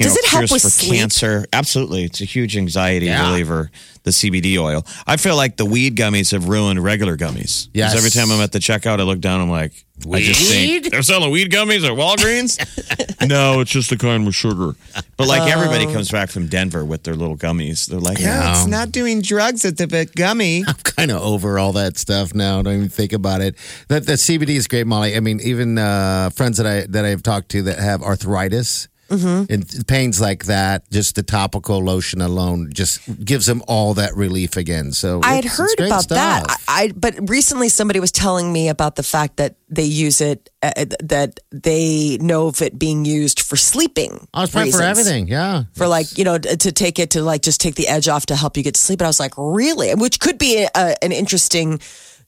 You 0.00 0.04
Does 0.06 0.16
it 0.16 0.24
help 0.26 0.42
with 0.50 0.62
for 0.62 0.70
sleep? 0.70 0.98
cancer? 0.98 1.46
Absolutely, 1.52 2.04
it's 2.04 2.20
a 2.20 2.24
huge 2.24 2.56
anxiety 2.56 3.06
Yeah. 3.06 3.28
reliever. 3.30 3.70
The 4.02 4.10
CBD 4.12 4.58
oil. 4.58 4.84
I 5.06 5.16
feel 5.16 5.34
like 5.36 5.56
the 5.56 5.64
weed 5.64 5.96
gummies 5.96 6.32
have 6.32 6.46
ruined 6.48 6.82
regular 6.82 7.16
gummies. 7.16 7.64
'Cause 7.64 7.68
Yes. 7.72 7.94
Every 7.96 8.10
time 8.10 8.30
I'm 8.30 8.40
at 8.42 8.52
the 8.52 8.58
checkout, 8.58 9.00
I 9.00 9.04
look 9.04 9.20
down. 9.20 9.40
I'm 9.40 9.48
like, 9.50 9.72
I 10.12 10.20
just 10.20 10.42
think 10.50 10.84
Weed? 10.84 10.92
they're 10.92 11.02
selling 11.02 11.30
weed 11.30 11.50
gummies 11.50 11.84
at 11.84 11.92
Walgreens. 11.92 12.58
no, 13.28 13.60
it's 13.60 13.70
just 13.70 13.88
the 13.90 13.96
kind 13.96 14.26
with 14.26 14.34
sugar. 14.34 14.74
But 15.16 15.28
like 15.28 15.50
everybody 15.50 15.86
comes 15.86 16.10
back 16.10 16.28
from 16.30 16.48
Denver 16.48 16.84
with 16.84 17.04
their 17.04 17.14
little 17.14 17.36
gummies. 17.38 17.86
They're 17.86 17.98
like, 18.00 18.18
Yeah. 18.18 18.42
"Oh, 18.56 18.60
it's 18.60 18.68
not 18.68 18.92
doing 18.92 19.22
drugs 19.22 19.64
at 19.64 19.76
the 19.78 19.86
bit 19.86 20.14
gummy. 20.14 20.64
I'm 20.68 20.74
kind 20.84 21.10
of 21.10 21.22
over 21.22 21.58
all 21.58 21.72
that 21.74 21.96
stuff 21.96 22.34
now. 22.34 22.60
Don't 22.60 22.74
even 22.74 22.88
think 22.90 23.12
about 23.14 23.40
it. 23.40 23.54
That 23.88 24.04
the 24.06 24.14
CBD 24.18 24.56
is 24.56 24.66
great, 24.66 24.86
Molly. 24.86 25.16
I 25.16 25.20
mean, 25.20 25.40
even 25.42 25.78
uh, 25.78 26.28
friends 26.30 26.58
that 26.58 26.66
I 26.66 26.84
that 26.90 27.04
I've 27.06 27.22
talked 27.22 27.48
to 27.52 27.62
that 27.62 27.78
have 27.78 28.02
arthritis, 28.02 28.88
Mm-hmm. 29.16 29.52
And 29.52 29.86
pains 29.86 30.20
like 30.20 30.44
that, 30.44 30.90
just 30.90 31.14
the 31.14 31.22
topical 31.22 31.78
lotion 31.78 32.20
alone, 32.20 32.70
just 32.72 33.00
gives 33.24 33.46
them 33.46 33.62
all 33.68 33.94
that 33.94 34.14
relief 34.16 34.56
again. 34.56 34.92
So 34.92 35.20
I 35.22 35.34
had 35.34 35.44
heard 35.44 35.80
about 35.80 36.08
that. 36.08 36.44
I, 36.48 36.56
I 36.68 36.92
but 36.94 37.28
recently 37.28 37.68
somebody 37.68 38.00
was 38.00 38.12
telling 38.12 38.52
me 38.52 38.68
about 38.68 38.96
the 38.96 39.02
fact 39.02 39.36
that 39.36 39.56
they 39.68 39.84
use 39.84 40.20
it 40.20 40.50
uh, 40.62 40.72
that 41.02 41.40
they 41.50 42.18
know 42.20 42.48
of 42.48 42.62
it 42.62 42.78
being 42.78 43.04
used 43.04 43.40
for 43.40 43.56
sleeping. 43.56 44.26
Oh, 44.34 44.44
it's 44.44 44.52
fine 44.52 44.70
for 44.70 44.82
everything. 44.82 45.28
Yeah. 45.28 45.64
For 45.74 45.86
like 45.86 46.16
you 46.18 46.24
know 46.24 46.38
to 46.38 46.72
take 46.72 46.98
it 46.98 47.10
to 47.10 47.22
like 47.22 47.42
just 47.42 47.60
take 47.60 47.74
the 47.74 47.88
edge 47.88 48.08
off 48.08 48.26
to 48.26 48.36
help 48.36 48.56
you 48.56 48.62
get 48.62 48.74
to 48.74 48.80
sleep. 48.80 49.00
And 49.00 49.06
I 49.06 49.08
was 49.08 49.20
like, 49.20 49.34
really, 49.36 49.94
which 49.94 50.20
could 50.20 50.38
be 50.38 50.66
a, 50.74 51.04
an 51.04 51.12
interesting 51.12 51.80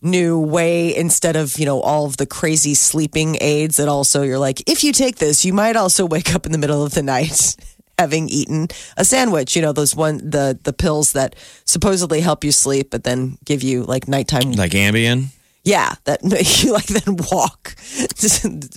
new 0.02 0.38
way 0.38 0.94
instead 0.94 1.36
of 1.36 1.58
you 1.58 1.64
know 1.64 1.80
all 1.80 2.06
of 2.06 2.16
the 2.16 2.26
crazy 2.26 2.74
sleeping 2.74 3.36
aids 3.40 3.76
that 3.76 3.88
also 3.88 4.22
you're 4.22 4.38
like 4.38 4.62
if 4.68 4.84
you 4.84 4.92
take 4.92 5.16
this 5.16 5.44
you 5.44 5.52
might 5.52 5.76
also 5.76 6.04
wake 6.14 6.34
up 6.34 6.46
in 6.46 6.52
the 6.52 6.58
middle 6.58 6.84
of 6.84 6.92
the 6.94 7.02
night 7.02 7.56
having 7.98 8.28
eaten 8.28 8.68
a 8.98 9.04
sandwich 9.04 9.56
you 9.56 9.62
know 9.62 9.72
those 9.72 9.96
one 9.96 10.18
the 10.18 10.58
the 10.64 10.72
pills 10.72 11.12
that 11.12 11.34
supposedly 11.64 12.20
help 12.20 12.44
you 12.44 12.52
sleep 12.52 12.90
but 12.90 13.04
then 13.04 13.38
give 13.44 13.62
you 13.62 13.84
like 13.84 14.06
nighttime 14.06 14.52
Like 14.52 14.72
Ambien. 14.72 15.28
Yeah 15.66 15.94
that 16.04 16.22
you 16.62 16.72
like 16.72 16.86
then 16.86 17.16
walk 17.30 17.74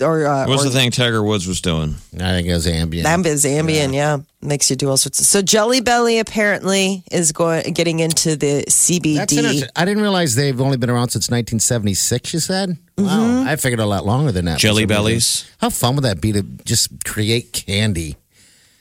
or 0.00 0.26
uh, 0.26 0.46
What's 0.46 0.64
or 0.64 0.68
the 0.68 0.74
thing 0.74 0.90
Tiger 0.90 1.22
Woods 1.22 1.46
was 1.46 1.60
doing? 1.60 1.94
I 2.14 2.32
think 2.32 2.48
it 2.48 2.52
was 2.52 2.66
Ambien. 2.66 3.04
Ambien, 3.04 3.62
Ambien, 3.62 3.94
yeah. 3.94 4.18
makes 4.42 4.68
you 4.70 4.76
do 4.76 4.90
all 4.90 4.96
sorts 4.96 5.20
of. 5.20 5.26
So 5.26 5.40
Jelly 5.40 5.80
Belly 5.80 6.18
apparently 6.18 7.04
is 7.10 7.32
going 7.32 7.72
getting 7.72 8.00
into 8.00 8.36
the 8.36 8.64
That's 8.64 8.74
CBD. 8.90 9.16
interesting. 9.16 9.68
I 9.76 9.84
didn't 9.84 10.02
realize 10.02 10.34
they've 10.34 10.60
only 10.60 10.76
been 10.76 10.90
around 10.90 11.10
since 11.10 11.30
1976. 11.30 12.34
You 12.34 12.40
said, 12.40 12.78
"Wow!" 12.98 13.44
I 13.46 13.56
figured 13.56 13.80
a 13.80 13.86
lot 13.86 14.04
longer 14.04 14.32
than 14.32 14.46
that. 14.46 14.58
Jelly 14.58 14.86
bellies. 14.86 15.48
How 15.60 15.70
fun 15.70 15.94
would 15.94 16.04
that 16.04 16.20
be 16.20 16.32
to 16.32 16.42
just 16.64 17.04
create 17.04 17.52
candy? 17.52 18.16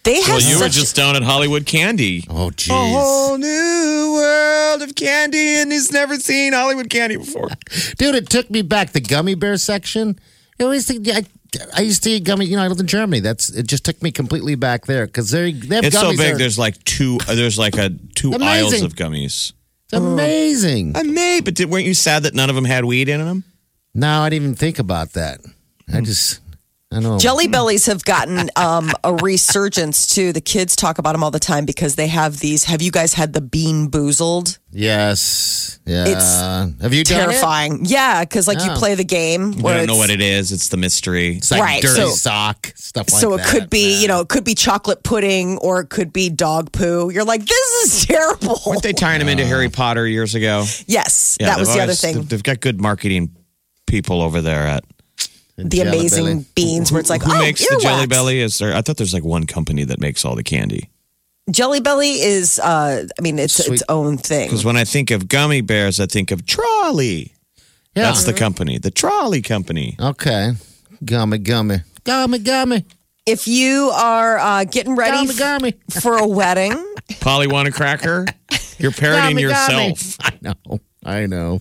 They 0.03 0.21
have 0.21 0.27
Well, 0.29 0.41
you 0.41 0.59
were 0.59 0.69
just 0.69 0.95
down 0.95 1.15
at 1.15 1.23
Hollywood 1.23 1.65
Candy. 1.65 2.25
Oh, 2.29 2.49
jeez. 2.51 2.69
A 2.71 2.73
whole 2.73 3.37
new 3.37 4.08
world 4.19 4.81
of 4.81 4.95
candy, 4.95 5.55
and 5.61 5.71
he's 5.71 5.91
never 5.91 6.15
seen 6.17 6.53
Hollywood 6.53 6.89
candy 6.89 7.17
before. 7.17 7.49
Dude, 7.97 8.15
it 8.15 8.29
took 8.29 8.49
me 8.49 8.61
back 8.61 8.91
the 8.91 9.01
gummy 9.01 9.35
bear 9.35 9.57
section. 9.57 10.19
I 10.59 10.63
always 10.63 10.85
think 10.87 11.07
I, 11.09 11.23
I 11.75 11.81
used 11.81 12.03
to 12.03 12.09
eat 12.11 12.23
gummy. 12.25 12.45
You 12.45 12.57
know, 12.57 12.63
I 12.63 12.67
lived 12.67 12.81
in 12.81 12.87
Germany. 12.87 13.19
That's 13.21 13.49
it. 13.49 13.67
Just 13.67 13.85
took 13.85 14.01
me 14.03 14.11
completely 14.11 14.55
back 14.55 14.85
there 14.85 15.05
because 15.05 15.31
they 15.31 15.51
they 15.53 15.75
have 15.77 15.85
It's 15.85 15.95
so 15.99 16.07
gummies 16.11 16.17
big. 16.17 16.17
that 16.17 16.33
are- 16.33 16.37
There's 16.37 16.59
like 16.59 16.83
two. 16.83 17.17
uh, 17.27 17.35
There's 17.35 17.57
like 17.57 17.75
a 17.77 17.89
two 18.15 18.33
Amazing. 18.33 18.43
aisles 18.73 18.81
of 18.83 18.95
gummies. 18.95 19.53
it's 19.85 19.93
amazing. 19.93 20.95
I 20.95 21.03
may, 21.03 21.41
but 21.43 21.55
did, 21.55 21.69
weren't 21.69 21.85
you 21.85 21.93
sad 21.93 22.23
that 22.23 22.33
none 22.35 22.49
of 22.49 22.55
them 22.55 22.65
had 22.65 22.85
weed 22.85 23.09
in 23.09 23.19
them? 23.25 23.43
No, 23.95 24.21
I 24.21 24.29
didn't 24.29 24.43
even 24.43 24.55
think 24.55 24.77
about 24.79 25.13
that. 25.13 25.39
Hmm. 25.89 25.95
I 25.97 26.01
just, 26.01 26.39
I 26.91 26.99
know. 27.01 27.19
Jelly 27.19 27.47
Bellies 27.47 27.85
have 27.85 28.03
gotten 28.03 28.49
um, 28.55 28.91
a 29.03 29.13
resurgence 29.13 30.07
too. 30.07 30.33
The 30.33 30.41
kids 30.41 30.75
talk 30.75 30.97
about 30.97 31.11
them 31.11 31.23
all 31.23 31.29
the 31.29 31.37
time 31.39 31.65
because 31.65 31.95
they 31.95 32.07
have 32.07 32.39
these. 32.39 32.63
Have 32.63 32.81
you 32.81 32.89
guys 32.89 33.13
had 33.13 33.33
the 33.33 33.41
Bean 33.41 33.91
Boozled? 33.91 34.57
Yes. 34.71 35.79
Yeah. 35.85 36.05
It's 36.07 36.41
have 36.81 36.91
you 36.93 37.03
done 37.03 37.19
it? 37.19 37.33
Terrifying. 37.33 37.85
Yeah, 37.85 38.23
because 38.23 38.47
like 38.47 38.59
you 38.63 38.71
play 38.71 38.95
the 38.95 39.03
game. 39.03 39.51
We 39.51 39.61
where 39.61 39.77
don't 39.77 39.85
know 39.85 39.93
it's- 39.93 39.97
what 39.99 40.09
it 40.09 40.21
is. 40.21 40.51
It's 40.51 40.69
the 40.69 40.77
mystery. 40.77 41.37
It's 41.37 41.51
like 41.51 41.61
Right, 41.61 41.81
dirty 41.81 41.93
so- 41.95 42.09
sock 42.09 42.71
stuff 42.75 43.11
like 43.13 43.21
so 43.21 43.37
that. 43.37 43.45
it 43.45 43.51
could 43.51 43.69
be, 43.69 43.93
Yeah. 43.93 43.99
you 43.99 44.07
know, 44.07 44.19
it 44.21 44.29
could 44.29 44.43
be 44.43 44.55
chocolate 44.55 45.03
pudding 45.03 45.59
or 45.59 45.81
it 45.81 45.89
could 45.89 46.11
be 46.11 46.31
dog 46.31 46.71
poo. 46.71 47.11
You're 47.11 47.23
like, 47.23 47.45
this 47.45 47.83
is 47.93 48.05
terrible. 48.07 48.59
Weren't 48.65 48.81
they 48.81 48.93
tying 48.93 49.21
him 49.21 49.27
into 49.29 49.45
Harry 49.45 49.69
Potter 49.69 50.07
years 50.07 50.33
ago? 50.33 50.65
yes, 50.87 51.37
Yeah, 51.39 51.47
that 51.51 51.59
was 51.59 51.67
they've 51.67 51.75
the 51.77 51.81
other 51.83 51.89
always- 51.91 52.01
thing. 52.01 52.23
They've 52.23 52.41
got 52.43 52.61
good 52.61 52.81
marketing 52.81 53.35
people 53.85 54.23
over 54.23 54.41
there 54.41 54.65
at. 54.65 54.83
The 55.63 55.77
Jelly 55.77 55.87
amazing 55.99 56.25
Belly. 56.25 56.45
beans, 56.55 56.91
where 56.91 57.01
it's 57.01 57.09
like, 57.09 57.23
Who 57.23 57.31
oh, 57.33 57.39
makes 57.39 57.67
the 57.67 57.75
earwax. 57.75 57.81
Jelly 57.81 58.07
Belly? 58.07 58.39
Is 58.39 58.57
there? 58.59 58.73
I 58.75 58.81
thought 58.81 58.97
there's 58.97 59.13
like 59.13 59.23
one 59.23 59.45
company 59.45 59.83
that 59.83 59.99
makes 59.99 60.23
all 60.23 60.35
the 60.35 60.43
candy. 60.43 60.89
Jelly 61.51 61.79
Belly 61.79 62.21
is, 62.21 62.59
uh, 62.59 63.07
I 63.17 63.21
mean, 63.21 63.39
it's 63.39 63.55
Sweet. 63.55 63.75
its 63.75 63.83
own 63.89 64.17
thing. 64.17 64.47
Because 64.47 64.63
when 64.63 64.77
I 64.77 64.83
think 64.85 65.09
of 65.11 65.27
gummy 65.27 65.61
bears, 65.61 65.99
I 65.99 66.05
think 66.05 66.31
of 66.31 66.45
Trolli. 66.45 67.31
Yeah. 67.95 68.03
That's 68.03 68.23
the 68.23 68.33
company, 68.33 68.77
the 68.77 68.91
Trolli 68.91 69.43
Company. 69.43 69.95
Okay. 69.99 70.51
Gummy, 71.03 71.39
gummy. 71.39 71.77
Gummy, 72.03 72.39
gummy. 72.39 72.85
If 73.25 73.47
you 73.47 73.89
are 73.93 74.37
uh, 74.37 74.63
getting 74.63 74.95
ready 74.95 75.27
Gummy, 75.27 75.33
gummy. 75.37 75.73
for 76.01 76.17
a 76.17 76.27
wedding, 76.27 76.73
Polly 77.19 77.47
want 77.47 77.67
a 77.67 77.71
cracker? 77.71 78.25
You're 78.77 78.91
parodying 78.93 79.35
Gummy, 79.37 79.53
gummy. 79.53 79.87
yourself. 79.89 80.17
I 80.21 80.33
know. 80.41 80.79
I 81.03 81.25
know. 81.25 81.59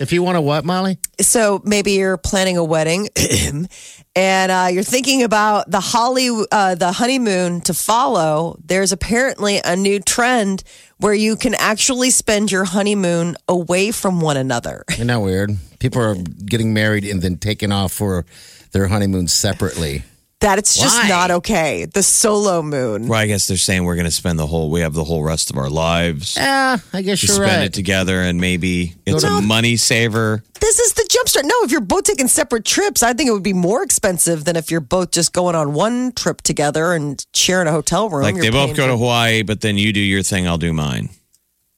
If 0.00 0.12
you 0.12 0.22
want 0.22 0.36
to 0.36 0.40
what, 0.40 0.64
Molly? 0.64 0.98
so 1.20 1.60
maybe 1.64 1.92
you're 1.92 2.16
planning 2.16 2.56
a 2.56 2.64
wedding 2.64 3.08
and 4.16 4.52
uh, 4.52 4.68
you're 4.70 4.82
thinking 4.82 5.22
about 5.22 5.70
the 5.70 5.80
holly 5.80 6.28
uh, 6.52 6.74
the 6.74 6.92
honeymoon 6.92 7.60
to 7.62 7.74
follow 7.74 8.56
there's 8.64 8.92
apparently 8.92 9.60
a 9.64 9.74
new 9.76 9.98
trend 10.00 10.62
where 10.98 11.14
you 11.14 11.36
can 11.36 11.54
actually 11.54 12.10
spend 12.10 12.50
your 12.52 12.64
honeymoon 12.64 13.36
away 13.48 13.90
from 13.90 14.20
one 14.20 14.36
another 14.36 14.84
Isn't 14.90 15.08
that 15.08 15.20
weird? 15.20 15.56
People 15.78 16.02
are 16.02 16.14
getting 16.14 16.72
married 16.74 17.04
and 17.04 17.22
then 17.22 17.36
taking 17.36 17.72
off 17.72 17.92
for 17.92 18.24
their 18.72 18.88
honeymoon 18.88 19.28
separately. 19.28 20.02
That 20.40 20.58
it's 20.58 20.76
just 20.80 20.96
Why? 21.02 21.08
not 21.08 21.30
okay 21.32 21.84
the 21.86 22.02
solo 22.02 22.62
moon 22.62 23.08
Well, 23.08 23.18
I 23.18 23.26
guess 23.26 23.46
they're 23.48 23.56
saying 23.56 23.84
we're 23.84 23.96
going 23.96 24.04
to 24.04 24.10
spend 24.12 24.38
the 24.38 24.46
whole, 24.46 24.70
we 24.70 24.80
have 24.80 24.94
the 24.94 25.02
whole 25.04 25.22
rest 25.24 25.50
of 25.50 25.56
our 25.56 25.68
lives 25.68 26.36
Yeah, 26.36 26.78
I 26.92 27.02
guess 27.02 27.20
to 27.20 27.26
you're 27.26 27.36
right. 27.40 27.46
spend 27.48 27.60
right. 27.60 27.66
it 27.66 27.74
together 27.74 28.20
and 28.20 28.40
maybe 28.40 28.94
it's 29.04 29.24
a 29.24 29.40
money 29.40 29.76
saver. 29.76 30.42
this 30.60 30.78
is 30.78 30.92
the 30.94 31.02
jumpstart 31.10 31.42
no 31.44 31.54
if 31.62 31.72
you're 31.72 31.80
both 31.80 32.04
taking 32.04 32.28
separate 32.28 32.64
trips 32.64 33.02
i 33.02 33.12
think 33.12 33.28
it 33.28 33.32
would 33.32 33.42
be 33.42 33.52
more 33.52 33.82
expensive 33.82 34.44
than 34.44 34.54
if 34.56 34.70
you're 34.70 34.80
both 34.80 35.10
just 35.10 35.32
going 35.32 35.56
on 35.56 35.72
one 35.74 36.12
trip 36.12 36.40
together 36.42 36.92
and 36.92 37.26
sharing 37.34 37.66
a 37.66 37.72
hotel 37.72 38.08
room 38.08 38.22
Like 38.22 38.34
You're 38.36 38.44
they 38.44 38.50
both 38.50 38.76
go 38.76 38.86
to 38.86 38.96
Hawaii, 38.96 39.42
but 39.42 39.60
then 39.60 39.76
you 39.78 39.92
do 39.92 40.00
your 40.00 40.22
thing, 40.22 40.46
I'll 40.46 40.58
do 40.58 40.72
mine. 40.72 41.08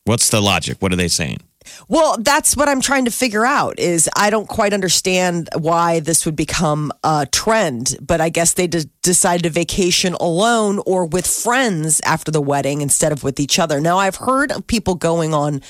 What's 0.04 0.28
the 0.30 0.40
logic? 0.40 0.78
What 0.80 0.92
are 0.92 0.96
they 0.96 1.08
saying? 1.08 1.38
Well, 1.88 2.16
that's 2.18 2.56
what 2.56 2.68
I'm 2.68 2.80
trying 2.80 3.04
to 3.06 3.10
figure 3.10 3.44
out 3.44 3.78
is 3.78 4.08
I 4.16 4.30
don't 4.30 4.48
quite 4.48 4.72
understand 4.72 5.48
why 5.58 6.00
this 6.00 6.24
would 6.26 6.36
become 6.36 6.92
a 7.04 7.26
trend, 7.30 7.96
but 8.00 8.20
I 8.20 8.28
guess 8.28 8.52
they 8.54 8.66
de- 8.66 8.84
decided 9.02 9.42
to 9.44 9.50
vacation 9.50 10.14
alone 10.14 10.80
or 10.86 11.06
with 11.06 11.26
friends 11.26 12.00
after 12.04 12.30
the 12.30 12.40
wedding 12.40 12.80
instead 12.80 13.12
of 13.12 13.22
with 13.24 13.40
each 13.40 13.58
other. 13.58 13.80
Now, 13.80 13.98
I've 13.98 14.16
heard 14.16 14.52
of 14.52 14.66
people 14.66 14.94
going 14.94 15.34
on 15.34 15.62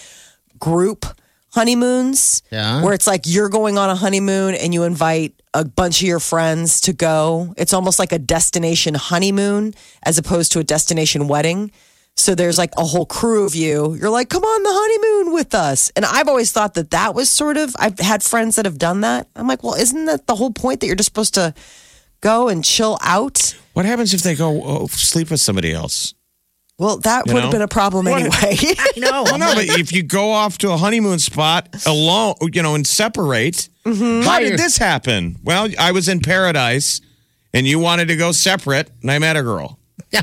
group 0.59 1.07
honeymoons 1.53 2.43
Yeah. 2.51 2.83
where 2.83 2.95
it's 2.95 3.07
like 3.07 3.23
you're 3.27 3.49
going 3.49 3.77
on 3.77 3.91
a 3.91 3.95
honeymoon 3.97 4.55
and 4.55 4.73
you 4.73 4.85
invite 4.85 5.35
a 5.53 5.65
bunch 5.65 6.01
of 6.01 6.07
your 6.07 6.21
friends 6.21 6.81
to 6.83 6.93
go. 6.93 7.55
It's 7.57 7.73
almost 7.73 7.99
like 7.99 8.13
a 8.13 8.19
destination 8.19 8.95
honeymoon 8.95 9.75
as 10.05 10.17
opposed 10.17 10.53
to 10.53 10.61
a 10.61 10.65
destination 10.65 11.27
wedding. 11.29 11.73
So 12.21 12.35
there's 12.35 12.59
like 12.59 12.71
a 12.77 12.85
whole 12.85 13.07
crew 13.07 13.45
of 13.47 13.55
you. 13.55 13.95
You're 13.95 14.11
like, 14.11 14.29
come 14.29 14.43
on 14.43 14.63
the 14.63 14.71
honeymoon 14.73 15.35
with 15.35 15.55
us. 15.55 15.91
And 15.97 16.05
I've 16.05 16.29
always 16.29 16.53
thought 16.53 16.75
that 16.75 16.91
that 16.91 17.15
was 17.15 17.29
sort 17.31 17.57
of, 17.57 17.75
I've 17.79 17.99
had 17.99 18.23
friends 18.23 18.57
that 18.57 18.65
have 18.67 18.79
done 18.79 19.01
that. 19.01 19.29
I'm 19.35 19.47
like, 19.49 19.63
well, 19.63 19.75
isn't 19.75 20.05
that 20.05 20.27
the 20.27 20.35
whole 20.37 20.53
point 20.53 20.81
that 20.81 20.87
you're 20.87 20.97
just 20.97 21.09
supposed 21.09 21.35
to 21.35 21.55
go 22.21 22.49
and 22.49 22.65
chill 22.65 22.99
out? 23.03 23.57
What 23.73 23.87
happens 23.87 24.13
if 24.15 24.23
they 24.23 24.35
go 24.35 24.63
oh, 24.63 24.87
sleep 24.89 25.31
with 25.31 25.41
somebody 25.41 25.73
else? 25.73 26.15
Well, 26.79 26.97
that 26.99 27.27
You 27.27 27.35
would 27.35 27.43
have 27.43 27.53
been 27.53 27.61
a 27.63 27.69
problem 27.69 28.07
What- 28.07 28.23
anyway. 28.23 28.75
no, 28.97 29.23
Well, 29.25 29.39
no, 29.39 29.55
but 29.55 29.65
if 29.79 29.93
you 29.93 30.03
go 30.03 30.31
off 30.31 30.57
to 30.59 30.71
a 30.73 30.77
honeymoon 30.79 31.19
spot 31.19 31.69
alone, 31.87 32.35
you 32.53 32.63
know, 32.63 32.75
and 32.75 32.87
separate, 32.87 33.69
Mm-hmm. 33.87 34.27
how 34.29 34.39
did 34.41 34.59
this 34.59 34.77
happen? 34.77 35.37
Well, 35.43 35.69
I 35.79 35.93
was 35.93 36.09
in 36.09 36.21
paradise 36.21 37.01
and 37.55 37.67
you 37.67 37.79
wanted 37.79 38.09
to 38.09 38.17
go 38.17 38.31
separate, 38.33 38.91
and 39.01 39.11
I 39.11 39.19
met 39.19 39.37
a 39.37 39.43
girl. 39.43 39.79
yeah. 40.11 40.21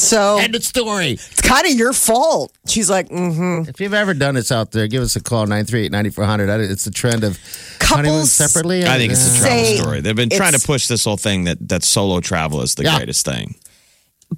So 0.00 0.38
End 0.38 0.54
of 0.54 0.64
story. 0.64 1.12
it's 1.12 1.40
kind 1.40 1.66
of 1.66 1.72
your 1.74 1.92
fault. 1.92 2.52
She's 2.66 2.88
like, 2.90 3.08
mm-hmm. 3.08 3.68
If 3.68 3.80
you've 3.80 3.94
ever 3.94 4.14
done 4.14 4.34
this 4.34 4.50
out 4.52 4.72
there, 4.72 4.86
give 4.88 5.02
us 5.02 5.16
a 5.16 5.20
call 5.22 5.46
938-9400. 5.46 6.70
It's 6.70 6.84
the 6.84 6.90
trend 6.90 7.24
of 7.24 7.38
honeymoon 7.82 8.12
Couples- 8.12 8.32
separately. 8.32 8.84
I 8.84 8.96
think 8.98 9.12
it's 9.12 9.26
a 9.36 9.38
travel 9.38 9.56
Say 9.64 9.76
story. 9.78 10.00
They've 10.00 10.16
been 10.16 10.30
trying 10.30 10.52
to 10.52 10.64
push 10.66 10.86
this 10.88 11.04
whole 11.04 11.16
thing 11.16 11.44
that, 11.44 11.68
that 11.68 11.82
solo 11.84 12.20
travel 12.20 12.62
is 12.62 12.74
the 12.74 12.84
Yeah. 12.84 12.96
greatest 12.96 13.24
thing. 13.24 13.56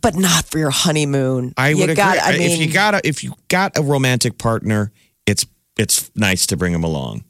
but 0.00 0.14
not 0.16 0.46
for 0.46 0.58
your 0.58 0.70
honeymoon. 0.70 1.52
I 1.58 1.68
You 1.70 1.76
would 1.78 1.84
agree. 1.90 1.96
got- 1.96 2.18
I 2.22 2.32
mean, 2.38 2.50
if 2.50 2.58
you 2.60 2.72
got 2.72 2.94
a 2.94 3.06
if 3.06 3.22
you 3.22 3.34
got 3.48 3.76
a 3.76 3.82
romantic 3.82 4.38
partner, 4.38 4.90
it's 5.26 5.44
it's 5.78 6.10
nice 6.16 6.46
to 6.46 6.56
bring 6.56 6.72
them 6.72 6.82
along. 6.84 7.24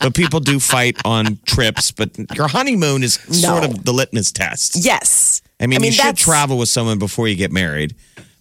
But 0.00 0.14
people 0.14 0.40
do 0.40 0.58
fight 0.58 0.96
on 1.04 1.38
trips, 1.46 1.90
but 1.92 2.10
your 2.34 2.48
honeymoon 2.48 3.02
is 3.04 3.14
sort 3.30 3.64
of 3.64 3.84
the 3.84 3.92
litmus 3.92 4.32
test. 4.32 4.84
yes. 4.84 5.42
I 5.60 5.66
mean, 5.66 5.82
you 5.82 5.92
should 5.92 6.16
travel 6.16 6.58
with 6.58 6.68
someone 6.68 6.98
before 6.98 7.28
you 7.28 7.34
get 7.34 7.52
married, 7.52 7.94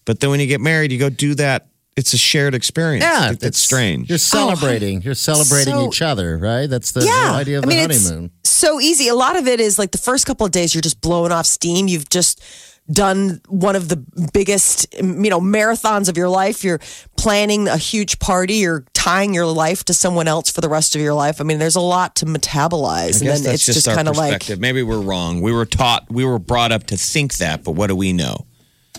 but 0.06 0.20
then 0.20 0.30
when 0.30 0.40
you 0.40 0.48
get 0.48 0.62
married, 0.62 0.92
you 0.92 1.00
go 1.00 1.10
do 1.10 1.36
that. 1.36 1.68
It's 1.96 2.14
a 2.14 2.18
shared 2.18 2.54
experience. 2.54 3.04
Yeah, 3.04 3.32
It- 3.32 3.42
it's, 3.42 3.60
strange. 3.60 4.08
You're 4.08 4.18
oh, 4.18 4.18
celebrating. 4.18 5.02
You're 5.02 5.16
celebrating 5.16 5.74
so- 5.74 5.88
each 5.88 6.04
other, 6.04 6.38
right? 6.38 6.68
That's 6.70 6.92
the 6.92 7.04
yeah. 7.04 7.30
whole 7.30 7.38
idea 7.38 7.58
of 7.58 7.66
I 7.66 7.68
mean, 7.68 7.88
the 7.88 7.96
it's 7.96 8.08
honeymoon. 8.08 8.32
so 8.44 8.80
easy. 8.80 9.08
A 9.08 9.16
lot 9.16 9.36
of 9.36 9.48
it 9.48 9.60
is 9.60 9.80
like 9.80 9.90
the 9.92 9.98
first 9.98 10.28
couple 10.28 10.46
of 10.46 10.52
days, 10.52 10.76
you're 10.76 10.84
just 10.84 11.02
blowing 11.02 11.32
off 11.32 11.48
steam. 11.48 11.88
You've 11.88 12.08
just 12.10 12.44
done 12.92 13.42
one 13.48 13.76
of 13.76 13.90
the 13.90 13.98
biggest, 14.34 14.94
you 14.94 15.30
know, 15.30 15.42
marathons 15.42 16.10
of 16.10 16.18
your 16.18 16.30
life. 16.30 16.64
You're 16.64 16.80
planning 17.18 17.68
a 17.68 17.78
huge 17.78 18.20
party. 18.20 18.56
You're 18.56 18.86
tying 18.94 19.34
your 19.34 19.46
life 19.46 19.84
to 19.86 19.94
someone 19.94 20.28
else 20.28 20.50
for 20.50 20.62
the 20.62 20.70
rest 20.70 20.96
of 20.96 21.02
your 21.02 21.14
life. 21.14 21.42
I 21.42 21.44
mean, 21.44 21.60
there's 21.60 21.76
a 21.76 21.82
lot 21.82 22.16
to 22.18 22.26
metabolize, 22.26 23.22
and 23.22 23.30
then 23.30 23.54
it's 23.54 23.66
just, 23.66 23.86
just 23.86 23.96
kind 23.96 24.08
of 24.08 24.18
like. 24.18 24.58
Maybe 24.58 24.84
we're 24.84 25.02
wrong. 25.02 25.42
We 25.42 25.52
were 25.52 25.66
taught, 25.66 26.10
we 26.10 26.24
were 26.26 26.40
brought 26.40 26.72
up 26.72 26.86
to 26.88 26.98
think 26.98 27.36
that, 27.38 27.64
but 27.64 27.72
what 27.72 27.88
do 27.88 27.96
we 27.96 28.14
know? 28.14 28.46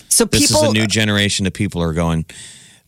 so 0.09 0.25
This 0.25 0.49
people. 0.49 0.65
is 0.65 0.71
a 0.71 0.73
new 0.73 0.87
generation 0.87 1.47
of 1.47 1.53
people 1.53 1.83
are 1.83 1.93
going. 1.93 2.25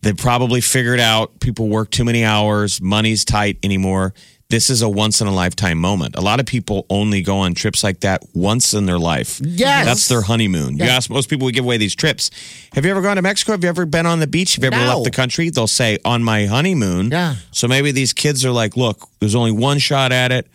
They 0.03 0.13
probably 0.15 0.61
figured 0.61 1.01
out 1.01 1.41
people 1.41 1.69
work 1.69 1.91
too 1.91 2.05
many 2.05 2.25
hours, 2.25 2.81
money's 2.81 3.25
tight 3.25 3.59
anymore. 3.63 4.15
This 4.51 4.69
is 4.69 4.83
a 4.83 4.89
once 4.89 5.21
in 5.21 5.29
a 5.29 5.33
lifetime 5.33 5.79
moment. 5.79 6.17
A 6.17 6.21
lot 6.21 6.41
of 6.41 6.47
people 6.47 6.85
only 6.91 7.23
go 7.23 7.39
on 7.39 7.55
trips 7.55 7.85
like 7.85 8.01
that 8.01 8.25
once 8.35 8.75
in 8.75 8.85
their 8.85 8.99
life. 8.99 9.41
Yes. 9.45 9.87
That's 9.87 10.09
their 10.09 10.23
honeymoon. 10.23 10.77
You 10.77 10.85
ask 10.85 11.09
most 11.09 11.31
people, 11.31 11.47
we 11.47 11.53
give 11.53 11.65
away 11.65 11.77
these 11.77 11.95
trips. 11.95 12.33
Have 12.75 12.85
you 12.85 12.91
ever 12.91 13.01
gone 13.01 13.15
to 13.15 13.23
Mexico? 13.23 13.53
Have 13.53 13.63
you 13.63 13.69
ever 13.69 13.87
been 13.87 14.07
on 14.07 14.19
the 14.19 14.27
beach? 14.27 14.57
Have 14.57 14.65
you 14.65 14.71
ever 14.73 14.85
No. 14.85 14.95
left 14.95 15.05
the 15.05 15.13
country? 15.13 15.51
They'll 15.51 15.69
say, 15.69 15.99
on 16.05 16.25
my 16.25 16.47
honeymoon. 16.47 17.11
Yeah. 17.13 17.37
So 17.53 17.69
maybe 17.69 17.93
these 17.93 18.13
kids 18.13 18.45
are 18.45 18.51
like, 18.51 18.77
look, 18.77 19.09
there's 19.21 19.37
only 19.37 19.53
one 19.53 19.79
shot 19.79 20.11
at 20.11 20.33
it. 20.33 20.49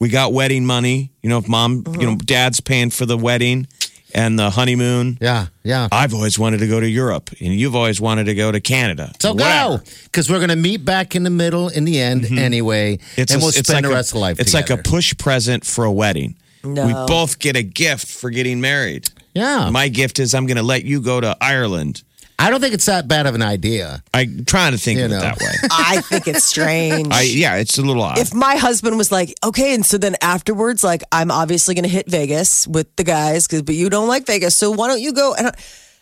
We 0.00 0.08
got 0.08 0.32
wedding 0.32 0.64
money. 0.64 1.12
You 1.22 1.28
know, 1.28 1.38
if 1.38 1.46
mom, 1.46 1.84
you 1.86 1.92
uh-huh. 1.92 2.02
know, 2.02 2.16
dad's 2.16 2.60
paying 2.60 2.88
for 2.88 3.04
the 3.04 3.18
wedding 3.18 3.66
and 4.14 4.38
the 4.38 4.50
honeymoon. 4.50 5.18
Yeah, 5.20 5.46
yeah. 5.62 5.88
I've 5.90 6.14
always 6.14 6.38
wanted 6.38 6.58
to 6.58 6.68
go 6.68 6.80
to 6.80 6.88
Europe, 6.88 7.30
and 7.40 7.52
you've 7.54 7.76
always 7.76 8.00
wanted 8.00 8.24
to 8.24 8.34
go 8.34 8.52
to 8.52 8.60
Canada. 8.60 9.12
So 9.20 9.32
Whatever. 9.32 9.78
go 9.78 9.84
because 10.04 10.30
we're 10.30 10.38
going 10.38 10.50
to 10.50 10.56
meet 10.56 10.84
back 10.84 11.14
in 11.14 11.22
the 11.22 11.30
middle 11.30 11.68
in 11.68 11.84
the 11.84 12.00
end 12.00 12.22
mm-hmm. 12.22 12.38
anyway, 12.38 12.98
and 13.16 13.30
a- 13.30 13.38
we'll 13.38 13.52
spend 13.52 13.84
the 13.84 13.90
rest 13.90 14.12
a, 14.12 14.16
of 14.16 14.20
life. 14.20 14.40
It's 14.40 14.54
like 14.54 14.70
a 14.70 14.76
push 14.76 15.16
present 15.16 15.64
for 15.64 15.84
a 15.84 15.92
wedding. 15.92 16.36
No. 16.64 16.86
We 16.86 16.92
both 16.92 17.38
get 17.38 17.56
a 17.56 17.62
gift 17.62 18.06
for 18.06 18.30
getting 18.30 18.60
married. 18.60 19.08
yeah. 19.34 19.68
My 19.70 19.88
gift 19.88 20.20
is 20.20 20.34
I'm 20.34 20.46
going 20.46 20.58
to 20.58 20.62
let 20.62 20.84
you 20.84 21.00
go 21.00 21.20
to 21.20 21.36
Ireland. 21.40 22.02
I 22.42 22.50
don't 22.50 22.60
think 22.60 22.74
it's 22.74 22.86
that 22.86 23.06
bad 23.08 23.26
of 23.26 23.34
an 23.34 23.42
idea. 23.42 24.02
I'm 24.12 24.44
trying 24.44 24.72
to 24.72 24.78
think 24.78 24.98
You 24.98 25.04
of 25.06 25.12
it 25.12 25.14
know. 25.14 25.20
that 25.20 25.38
way. 25.40 25.52
I 25.70 26.00
think 26.00 26.26
it's 26.26 26.44
strange. 26.44 27.08
I 27.12 27.22
yeah, 27.22 27.56
it's 27.56 27.78
a 27.78 27.82
little 27.82 28.02
odd. 28.02 28.18
if 28.18 28.34
my 28.34 28.56
husband 28.56 28.98
was 28.98 29.12
like, 29.12 29.32
okay, 29.44 29.74
and 29.74 29.86
so 29.86 29.96
then 29.98 30.16
afterwards, 30.20 30.82
like, 30.82 31.02
I'm 31.12 31.30
obviously 31.30 31.74
going 31.74 31.84
to 31.84 31.88
hit 31.90 32.08
Vegas 32.10 32.66
with 32.66 32.94
the 32.96 33.04
guys, 33.04 33.46
'cause- 33.46 33.62
but 33.62 33.74
you 33.76 33.88
don't 33.90 34.08
like 34.08 34.26
Vegas, 34.26 34.54
so 34.56 34.70
why 34.72 34.88
don't 34.88 35.00
you 35.00 35.12
go? 35.12 35.34
And 35.34 35.48
I- 35.48 35.54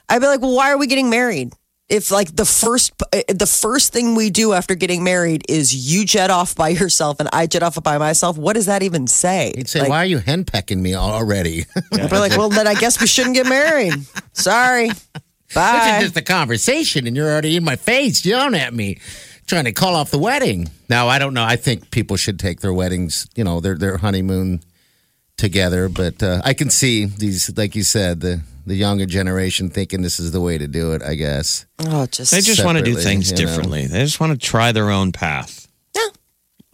I'd 0.09 0.21
be 0.21 0.27
like, 0.27 0.41
well, 0.41 0.55
why 0.57 0.71
are 0.73 0.79
we 0.79 0.87
getting 0.87 1.11
married? 1.11 1.53
If 1.91 2.11
like 2.13 2.35
the 2.37 2.45
first, 2.45 2.93
eh, 3.13 3.23
the 3.29 3.47
first 3.49 3.93
thing 3.93 4.15
we 4.15 4.31
do 4.31 4.53
after 4.53 4.77
getting 4.77 5.03
married 5.03 5.43
is 5.49 5.75
you 5.75 6.05
jet 6.05 6.31
off 6.31 6.55
by 6.55 6.69
yourself 6.69 7.19
and 7.19 7.29
I 7.33 7.47
jet 7.49 7.65
off 7.65 7.83
by 7.83 7.99
myself, 7.99 8.39
what 8.39 8.53
does 8.55 8.67
that 8.67 8.83
even 8.85 9.09
say? 9.09 9.53
He'd 9.57 9.69
say, 9.69 9.81
Like, 9.81 9.89
"Why 9.89 9.97
are 9.99 10.07
you 10.07 10.21
henpecking 10.21 10.79
me 10.79 10.95
already?" 10.95 11.67
I'd 11.93 12.09
be 12.09 12.19
like, 12.19 12.37
well, 12.39 12.49
then 12.49 12.69
I 12.69 12.75
guess 12.75 13.01
we 13.01 13.09
shouldn't 13.09 13.35
get 13.35 13.47
married. 13.49 13.93
Sorry, 14.33 14.91
This 15.51 15.57
bye. 15.57 15.97
is 15.97 16.05
just 16.05 16.17
a 16.17 16.23
conversation, 16.23 17.09
and 17.09 17.17
you're 17.17 17.29
already 17.29 17.57
in 17.57 17.65
my 17.65 17.75
face 17.75 18.25
yelling 18.25 18.55
at 18.55 18.73
me, 18.73 18.99
trying 19.49 19.65
to 19.65 19.73
call 19.73 19.97
off 19.97 20.13
the 20.13 20.19
wedding. 20.19 20.71
Now, 20.89 21.09
I 21.09 21.19
don't 21.19 21.35
know. 21.35 21.43
I 21.43 21.57
think 21.57 21.91
people 21.91 22.17
should 22.17 22.39
take 22.39 22.61
their 22.61 22.73
weddings, 22.73 23.27
you 23.35 23.43
know, 23.43 23.59
their 23.59 23.75
their 23.75 23.97
honeymoon 23.97 24.63
together. 25.37 25.89
But 25.89 26.23
uh, 26.23 26.41
I 26.45 26.55
can 26.55 26.71
see 26.71 27.07
these, 27.07 27.57
like 27.57 27.75
you 27.75 27.83
said, 27.83 28.21
the 28.21 28.43
the 28.65 28.77
younger 28.77 29.07
generation 29.07 29.71
thinking 29.71 30.03
this 30.03 30.21
is 30.21 30.31
the 30.31 30.41
way 30.41 30.57
to 30.57 30.69
do 30.69 30.93
it. 30.93 31.03
I 31.03 31.17
guess. 31.17 31.67
Oh, 31.81 32.07
just 32.07 32.31
they 32.31 32.43
just 32.43 32.65
want 32.65 32.79
to 32.79 32.85
do 32.85 32.95
things 32.95 33.33
you 33.33 33.37
know. 33.37 33.45
differently. 33.45 33.87
They 33.89 34.05
just 34.05 34.21
want 34.21 34.33
to 34.33 34.39
try 34.39 34.71
their 34.71 34.91
own 34.91 35.11
path. 35.11 35.67
Yeah. 35.97 36.07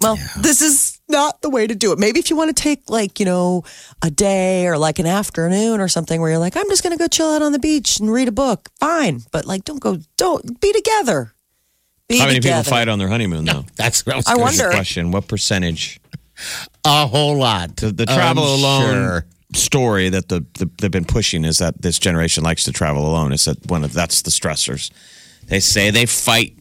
Well, 0.01 0.19
this 0.37 0.61
is 0.61 0.96
not 1.09 1.41
the 1.43 1.51
way 1.51 1.67
to 1.67 1.75
do 1.75 1.93
it. 1.93 1.99
Maybe 1.99 2.19
if 2.19 2.31
you 2.31 2.37
want 2.37 2.55
to 2.57 2.63
take 2.63 2.89
like, 2.91 3.21
you 3.21 3.27
know, 3.27 3.65
a 4.03 4.11
day 4.11 4.67
or 4.67 4.77
like 4.79 4.99
an 4.99 5.07
afternoon 5.07 5.81
or 5.81 5.89
something 5.89 6.21
where 6.21 6.31
you're 6.31 6.39
like, 6.39 6.57
I'm 6.57 6.69
just 6.69 6.83
going 6.83 6.97
to 6.97 7.03
go 7.03 7.07
chill 7.09 7.29
out 7.31 7.43
on 7.43 7.53
the 7.53 7.59
beach 7.59 8.01
and 8.01 8.13
read 8.13 8.29
a 8.29 8.33
book. 8.33 8.69
Fine. 8.81 9.23
But 9.33 9.47
like, 9.47 9.65
don't 9.65 9.81
go, 9.81 9.99
don't 10.17 10.61
be 10.61 10.73
together. 10.73 11.33
Be 12.09 12.19
How 12.19 12.27
many 12.27 12.39
together. 12.41 12.63
people 12.63 12.71
fight 12.71 12.89
on 12.89 12.99
their 12.99 13.09
honeymoon 13.09 13.45
though? 13.45 13.65
That's 13.77 14.05
what 14.07 14.15
I 14.15 14.17
was 14.17 14.27
I 14.27 14.35
wonder. 14.37 14.57
say. 14.59 14.71
Question. 14.71 15.11
What 15.13 15.27
percentage? 15.29 16.01
A 16.85 17.07
whole 17.07 17.37
lot. 17.37 17.77
The, 17.77 17.91
the 17.93 18.09
um, 18.09 18.15
travel 18.17 18.45
I'm 18.45 18.59
alone 18.61 18.95
sure. 18.95 19.27
story 19.55 20.09
that 20.11 20.29
the, 20.29 20.45
the 20.55 20.71
they've 20.81 20.91
been 20.91 21.05
pushing 21.05 21.45
is 21.45 21.59
that 21.59 21.81
this 21.83 21.99
generation 21.99 22.45
likes 22.45 22.65
to 22.65 22.73
travel 22.73 23.07
alone. 23.07 23.33
Is 23.33 23.47
that 23.47 23.65
one 23.71 23.83
of 23.85 23.93
that's 23.93 24.23
the 24.23 24.31
stressors? 24.31 24.91
They 25.47 25.61
say 25.61 25.91
they 25.91 26.07
fight, 26.07 26.57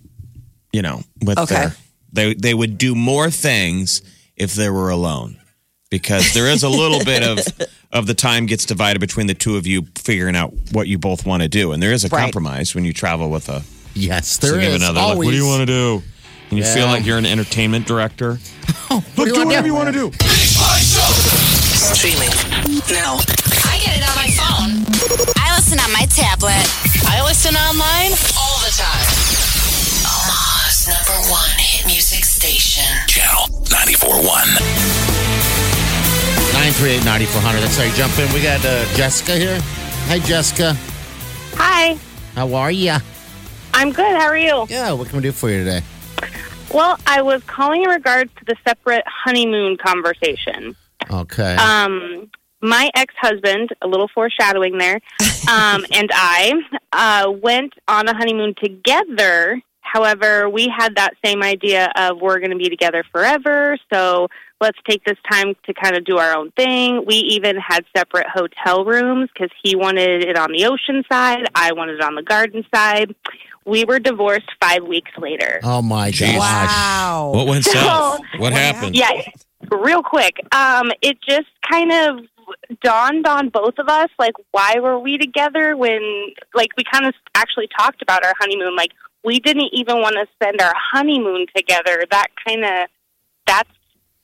you 0.72 0.82
know, 0.82 1.02
with 1.22 1.38
Okay. 1.38 1.56
their 1.56 1.76
they 2.14 2.34
they 2.36 2.54
would 2.54 2.78
do 2.78 2.96
more 2.96 3.30
things 3.30 4.02
if 4.38 4.54
they 4.54 4.70
were 4.70 4.90
alone 4.90 5.38
because 5.90 6.34
there 6.34 6.48
is 6.48 6.64
a 6.64 6.70
little 6.70 7.04
bit 7.04 7.24
of 7.24 7.40
of 7.92 8.08
the 8.08 8.14
time 8.14 8.46
gets 8.46 8.66
divided 8.66 9.00
between 9.00 9.28
the 9.28 9.34
two 9.34 9.56
of 9.58 9.66
you 9.66 9.84
figuring 9.96 10.36
out 10.36 10.54
what 10.74 10.88
you 10.88 10.98
both 10.98 11.26
want 11.26 11.42
to 11.44 11.48
do, 11.50 11.72
and 11.72 11.82
there 11.82 11.94
is 11.94 12.04
a 12.04 12.10
Right. 12.10 12.22
compromise 12.22 12.76
when 12.76 12.84
you 12.86 12.92
travel 12.94 13.30
with 13.30 13.48
a 13.50 13.64
Yes, 13.94 14.38
there 14.38 14.52
significant 14.52 14.84
is 14.84 14.90
other. 14.90 15.00
Like, 15.00 15.10
always. 15.12 15.26
what 15.28 15.32
do 15.32 15.38
you 15.38 15.46
want 15.48 15.62
to 15.62 15.66
do? 15.66 16.04
And 16.50 16.60
you 16.60 16.66
feel 16.66 16.86
Yeah. 16.86 16.92
like 16.92 17.06
you're 17.06 17.18
an 17.18 17.26
entertainment 17.26 17.88
director. 17.88 18.40
What 19.16 19.26
do 19.28 19.34
whatever 19.46 19.68
you 19.68 19.74
want 19.74 19.88
to 19.88 19.92
do? 19.94 20.06
want 20.08 20.16
to 20.16 20.24
do. 20.24 21.02
Streaming 21.96 22.30
now. 22.92 23.18
I 23.66 23.80
get 23.84 23.98
it 23.98 24.04
on 24.08 24.16
my 24.16 24.30
phone. 24.36 24.72
I 25.40 25.56
listen 25.56 25.80
on 25.80 25.92
my 25.92 26.06
tablet 26.12 26.64
I 27.08 27.22
listen 27.26 27.56
online. 27.56 28.12
all 28.38 28.60
the 28.64 28.72
time. 28.76 29.08
Omaha's 30.06 30.88
number 30.88 31.18
one 31.32 31.55
94.1. 34.36 35.26
938-9400. 37.00 37.62
That's 37.62 37.78
how 37.78 37.84
you 37.84 37.94
jump 37.94 38.20
in. 38.20 38.34
We 38.34 38.42
got 38.42 38.64
uh, 38.66 38.86
Jessica 38.96 39.36
here. 39.38 39.60
Hi, 40.08 40.20
Jessica. 40.20 40.76
Hi, 41.58 41.98
How 42.36 42.54
are 42.54 42.72
you? 42.72 42.96
I'm 43.74 43.92
good. 43.92 44.06
How 44.18 44.28
are 44.28 44.38
you? 44.38 44.66
Yeah, 44.70 44.92
what 44.94 45.08
can 45.08 45.18
we 45.18 45.24
do 45.24 45.32
for 45.32 45.50
you 45.50 45.60
today? 45.64 45.82
Well, 46.74 46.98
I 47.08 47.22
was 47.22 47.42
calling 47.44 47.84
in 47.84 47.90
regards 47.90 48.32
to 48.36 48.46
the 48.46 48.56
separate 48.68 49.04
honeymoon 49.08 49.78
conversation. 49.78 50.76
Okay. 51.10 51.56
Um, 51.56 52.30
my 52.62 52.90
ex-husband, 52.96 53.70
a 53.82 53.88
little 53.88 54.10
foreshadowing 54.14 54.78
there, 54.78 55.00
um, 55.50 55.86
and 55.94 56.10
I 56.14 56.54
uh, 56.92 57.32
went 57.32 57.74
on 57.88 58.08
a 58.10 58.16
honeymoon 58.16 58.54
together. 58.62 59.62
However, 59.96 60.50
we 60.50 60.68
had 60.68 60.98
that 60.98 61.14
same 61.24 61.42
idea 61.42 61.90
of 61.96 62.20
we're 62.20 62.40
going 62.40 62.52
to 62.52 62.58
be 62.58 62.68
together 62.68 63.06
forever, 63.14 63.78
so 63.94 64.28
let's 64.60 64.78
take 64.86 65.06
this 65.06 65.18
time 65.32 65.56
to 65.68 65.74
kind 65.74 65.96
of 65.96 66.04
do 66.04 66.18
our 66.18 66.36
own 66.36 66.52
thing. 66.52 67.06
We 67.06 67.16
even 67.16 67.56
had 67.56 67.86
separate 67.96 68.28
hotel 68.28 68.84
rooms 68.84 69.30
because 69.34 69.52
he 69.64 69.78
wanted 69.78 70.26
it 70.26 70.38
on 70.38 70.52
the 70.52 70.66
ocean 70.66 71.06
side, 71.10 71.46
I 71.56 71.72
wanted 71.72 71.96
it 71.96 72.02
on 72.02 72.16
the 72.16 72.24
garden 72.24 72.66
side. 72.76 73.16
We 73.66 73.86
were 73.86 74.00
divorced 74.00 74.52
five 74.62 74.84
weeks 74.84 75.12
later. 75.18 75.62
oh, 75.64 75.82
my 75.82 76.12
gosh. 76.12 76.38
Wow. 76.38 77.32
What 77.34 77.48
went 77.48 77.64
south? 77.64 78.20
What 78.38 78.52
happened? 78.52 78.98
Yeah, 78.98 79.12
real 79.72 80.04
quick. 80.04 80.36
Um, 80.54 80.92
it 81.02 81.20
just 81.22 81.48
kind 81.72 81.94
of 81.94 82.20
dawned 82.84 83.26
on 83.26 83.48
both 83.48 83.80
of 83.80 83.88
us, 83.88 84.10
like, 84.20 84.34
why 84.52 84.76
were 84.82 85.00
we 85.00 85.18
together 85.18 85.78
when, 85.78 86.34
like, 86.54 86.72
we 86.78 86.84
kind 86.92 87.06
of 87.06 87.14
actually 87.34 87.70
talked 87.80 88.02
about 88.02 88.26
our 88.26 88.34
honeymoon. 88.40 88.76
Like, 88.76 88.92
we 89.26 89.40
didn't 89.40 89.70
even 89.74 90.02
want 90.02 90.16
to 90.16 90.28
spend 90.36 90.62
our 90.62 90.74
honeymoon 90.94 91.48
together. 91.56 92.04
That 92.12 92.28
kind 92.48 92.64
of, 92.64 92.88
that's, 93.48 93.70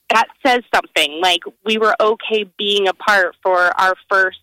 that 0.10 0.28
says 0.46 0.62
something. 0.74 1.20
Like, 1.22 1.42
we 1.66 1.78
were 1.78 1.96
okay 2.00 2.46
being 2.58 2.88
apart 2.88 3.36
for 3.42 3.58
our 3.80 3.96
first 4.10 4.40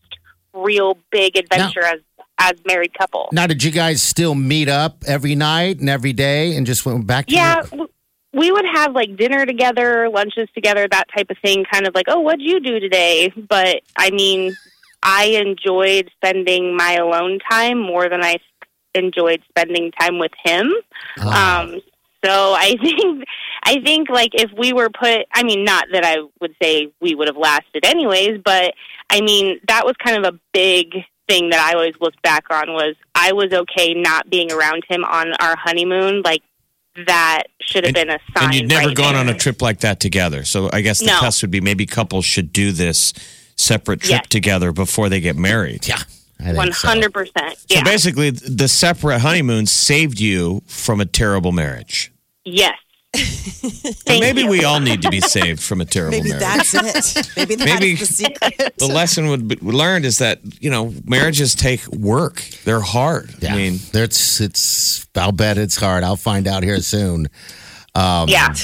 real 0.52 0.98
big 1.10 1.36
adventure 1.36 1.84
as, 1.84 2.00
as 2.38 2.54
married 2.66 2.96
couple. 2.98 3.28
Now, 3.32 3.46
did 3.46 3.62
you 3.62 3.70
guys 3.70 4.02
still 4.02 4.34
meet 4.34 4.68
up 4.68 5.04
every 5.06 5.34
night 5.34 5.78
and 5.80 5.88
every 5.88 6.12
day 6.12 6.56
and 6.56 6.66
just 6.66 6.84
went 6.84 7.06
back 7.06 7.26
to 7.26 7.34
Yeah, 7.34 7.62
your- 7.72 7.88
we 8.32 8.52
would 8.52 8.66
have 8.74 8.94
like 8.94 9.16
dinner 9.16 9.46
together, 9.46 10.08
lunches 10.10 10.48
together, 10.54 10.86
that 10.90 11.06
type 11.16 11.30
of 11.30 11.38
thing. 11.38 11.64
Kind 11.64 11.86
of 11.86 11.94
like, 11.94 12.06
oh, 12.08 12.20
what'd 12.20 12.42
you 12.42 12.60
do 12.60 12.78
today? 12.78 13.32
But 13.36 13.80
I 13.96 14.10
mean, 14.10 14.54
I 15.02 15.26
enjoyed 15.26 16.10
spending 16.16 16.76
my 16.76 16.94
alone 16.96 17.38
time 17.50 17.78
more 17.78 18.08
than 18.08 18.22
I 18.22 18.38
enjoyed 18.94 19.42
spending 19.48 19.92
time 20.00 20.18
with 20.18 20.32
him. 20.44 20.72
Ah. 21.18 21.60
Um, 21.62 21.80
so 22.24 22.54
I 22.54 22.76
think, 22.82 23.24
I 23.64 23.80
think 23.82 24.08
like 24.10 24.30
if 24.34 24.50
we 24.56 24.72
were 24.72 24.88
put, 24.90 25.26
I 25.32 25.42
mean, 25.44 25.64
not 25.64 25.86
that 25.92 26.04
I 26.04 26.16
would 26.40 26.54
say 26.60 26.92
we 27.00 27.14
would 27.14 27.28
have 27.28 27.36
lasted 27.36 27.84
anyways, 27.84 28.40
but 28.44 28.74
I 29.10 29.20
mean, 29.20 29.60
that 29.68 29.84
was 29.86 29.94
kind 30.04 30.24
of 30.24 30.34
a 30.34 30.38
big 30.52 30.94
thing 31.28 31.50
that 31.50 31.60
I 31.60 31.74
always 31.74 31.94
looked 32.00 32.22
back 32.22 32.44
on 32.50 32.72
was 32.72 32.96
I 33.14 33.32
was 33.32 33.52
okay 33.52 33.94
not 33.94 34.30
being 34.30 34.50
around 34.50 34.82
him 34.88 35.04
on 35.04 35.32
our 35.40 35.56
honeymoon. 35.56 36.22
Like 36.24 36.42
that 37.06 37.44
should 37.60 37.84
have 37.84 37.94
been 37.94 38.10
a 38.10 38.18
sign. 38.36 38.46
And 38.46 38.54
you'd 38.54 38.68
never 38.68 38.88
right 38.88 38.96
gone 38.96 39.14
on 39.14 39.28
a 39.28 39.34
trip 39.34 39.62
like 39.62 39.80
that 39.80 40.00
together. 40.00 40.44
So 40.44 40.68
I 40.72 40.80
guess 40.80 40.98
the 41.00 41.06
No. 41.06 41.20
test 41.20 41.42
would 41.42 41.50
be 41.50 41.60
maybe 41.60 41.86
couples 41.86 42.24
should 42.24 42.52
do 42.52 42.72
this 42.72 43.12
separate 43.56 44.00
trip 44.00 44.10
Yes. 44.22 44.28
together 44.28 44.72
before 44.72 45.08
they 45.08 45.20
get 45.20 45.36
married. 45.36 45.86
Yeah. 45.86 45.98
I 46.40 46.44
think 46.44 46.56
One 46.56 46.72
so. 46.72 46.88
hundred 46.88 47.12
percent. 47.12 47.58
So 47.58 47.66
Yeah. 47.76 47.84
basically, 47.84 48.30
the 48.30 48.68
separate 48.68 49.20
honeymoon 49.20 49.66
saved 49.66 50.20
you 50.20 50.62
from 50.66 51.00
a 51.00 51.04
terrible 51.06 51.52
marriage. 51.52 52.12
Yes. 52.44 52.74
Thank 53.14 54.20
Maybe 54.20 54.42
you. 54.42 54.48
we 54.48 54.64
all 54.64 54.80
need 54.80 55.02
to 55.02 55.10
be 55.10 55.20
saved 55.20 55.60
from 55.62 55.80
a 55.80 55.84
terrible 55.94 56.18
Maybe 56.18 56.28
marriage. 56.30 56.70
that's 56.72 57.16
it. 57.16 57.30
Maybe 57.36 57.54
that's 57.54 57.70
Maybe 57.80 57.94
the 57.94 58.04
secret. 58.06 58.74
the 58.78 58.86
lesson 58.86 59.28
would 59.28 59.48
be 59.48 59.56
learned 59.62 60.04
is 60.04 60.18
that 60.18 60.40
you 60.60 60.70
know 60.70 60.94
marriages 61.06 61.54
take 61.54 61.86
work. 61.88 62.42
They're 62.64 62.80
hard. 62.80 63.34
Yeah. 63.40 63.54
I 63.54 63.56
mean, 63.56 63.80
it's 63.94 64.40
it's. 64.40 65.06
I'll 65.16 65.32
bet 65.32 65.58
it's 65.58 65.76
hard. 65.76 66.04
I'll 66.04 66.16
find 66.16 66.46
out 66.46 66.62
here 66.62 66.78
soon. 66.80 67.28
Um, 67.94 68.28
Yeah. 68.28 68.48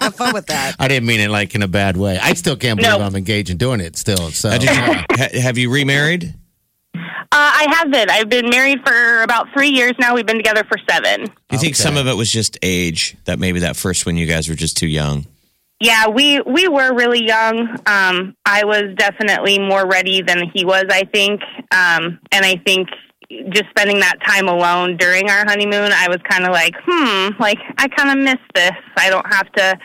Have 0.00 0.14
fun 0.14 0.32
with 0.34 0.46
that. 0.46 0.76
I 0.78 0.88
didn't 0.88 1.06
mean 1.06 1.20
it 1.20 1.30
like 1.30 1.54
in 1.54 1.62
a 1.62 1.68
bad 1.68 1.96
way. 1.96 2.18
I 2.18 2.34
still 2.34 2.56
can't 2.56 2.78
believe 2.78 2.98
No. 2.98 3.04
I'm 3.04 3.16
engaged 3.16 3.50
in 3.50 3.56
doing 3.56 3.80
it 3.80 3.96
still. 3.96 4.30
So 4.30 4.50
did 4.50 4.62
you, 4.62 4.68
ha, 4.70 5.04
have 5.40 5.58
you 5.58 5.70
remarried? 5.70 6.34
Uh, 6.94 6.98
I 7.32 7.66
have 7.76 7.90
been. 7.90 8.08
I've 8.08 8.28
been 8.28 8.48
married 8.48 8.78
for 8.86 9.22
about 9.22 9.48
three 9.52 9.68
years 9.68 9.92
now. 9.98 10.14
We've 10.14 10.24
been 10.26 10.36
together 10.36 10.64
for 10.64 10.78
seven. 10.88 11.26
Do 11.26 11.32
you 11.52 11.58
think 11.58 11.76
some 11.76 11.96
of 11.96 12.06
it 12.06 12.14
was 12.14 12.30
just 12.32 12.56
age? 12.62 13.16
That 13.24 13.38
maybe 13.38 13.60
that 13.60 13.76
first 13.76 14.06
one 14.06 14.16
you 14.16 14.26
guys 14.26 14.48
were 14.48 14.54
just 14.54 14.76
too 14.76 14.86
young. 14.86 15.26
Yeah, 15.80 16.08
we 16.08 16.40
we 16.42 16.68
were 16.68 16.94
really 16.94 17.26
young. 17.26 17.76
Um, 17.86 18.34
I 18.46 18.64
was 18.64 18.94
definitely 18.96 19.58
more 19.58 19.86
ready 19.86 20.22
than 20.22 20.50
he 20.54 20.64
was. 20.64 20.84
I 20.88 21.04
think, 21.04 21.42
um, 21.72 22.18
and 22.32 22.46
I 22.46 22.56
think 22.64 22.88
just 23.30 23.64
spending 23.70 24.00
that 24.00 24.16
time 24.24 24.48
alone 24.48 24.96
during 24.96 25.28
our 25.28 25.44
honeymoon, 25.46 25.92
I 25.92 26.08
was 26.08 26.18
kind 26.28 26.44
of 26.44 26.52
like, 26.52 26.74
hmm, 26.86 27.40
like 27.40 27.58
I 27.78 27.88
kind 27.88 28.18
of 28.18 28.24
miss 28.24 28.40
this. 28.54 28.72
I 28.96 29.10
don't 29.10 29.26
have 29.32 29.50
to, 29.52 29.78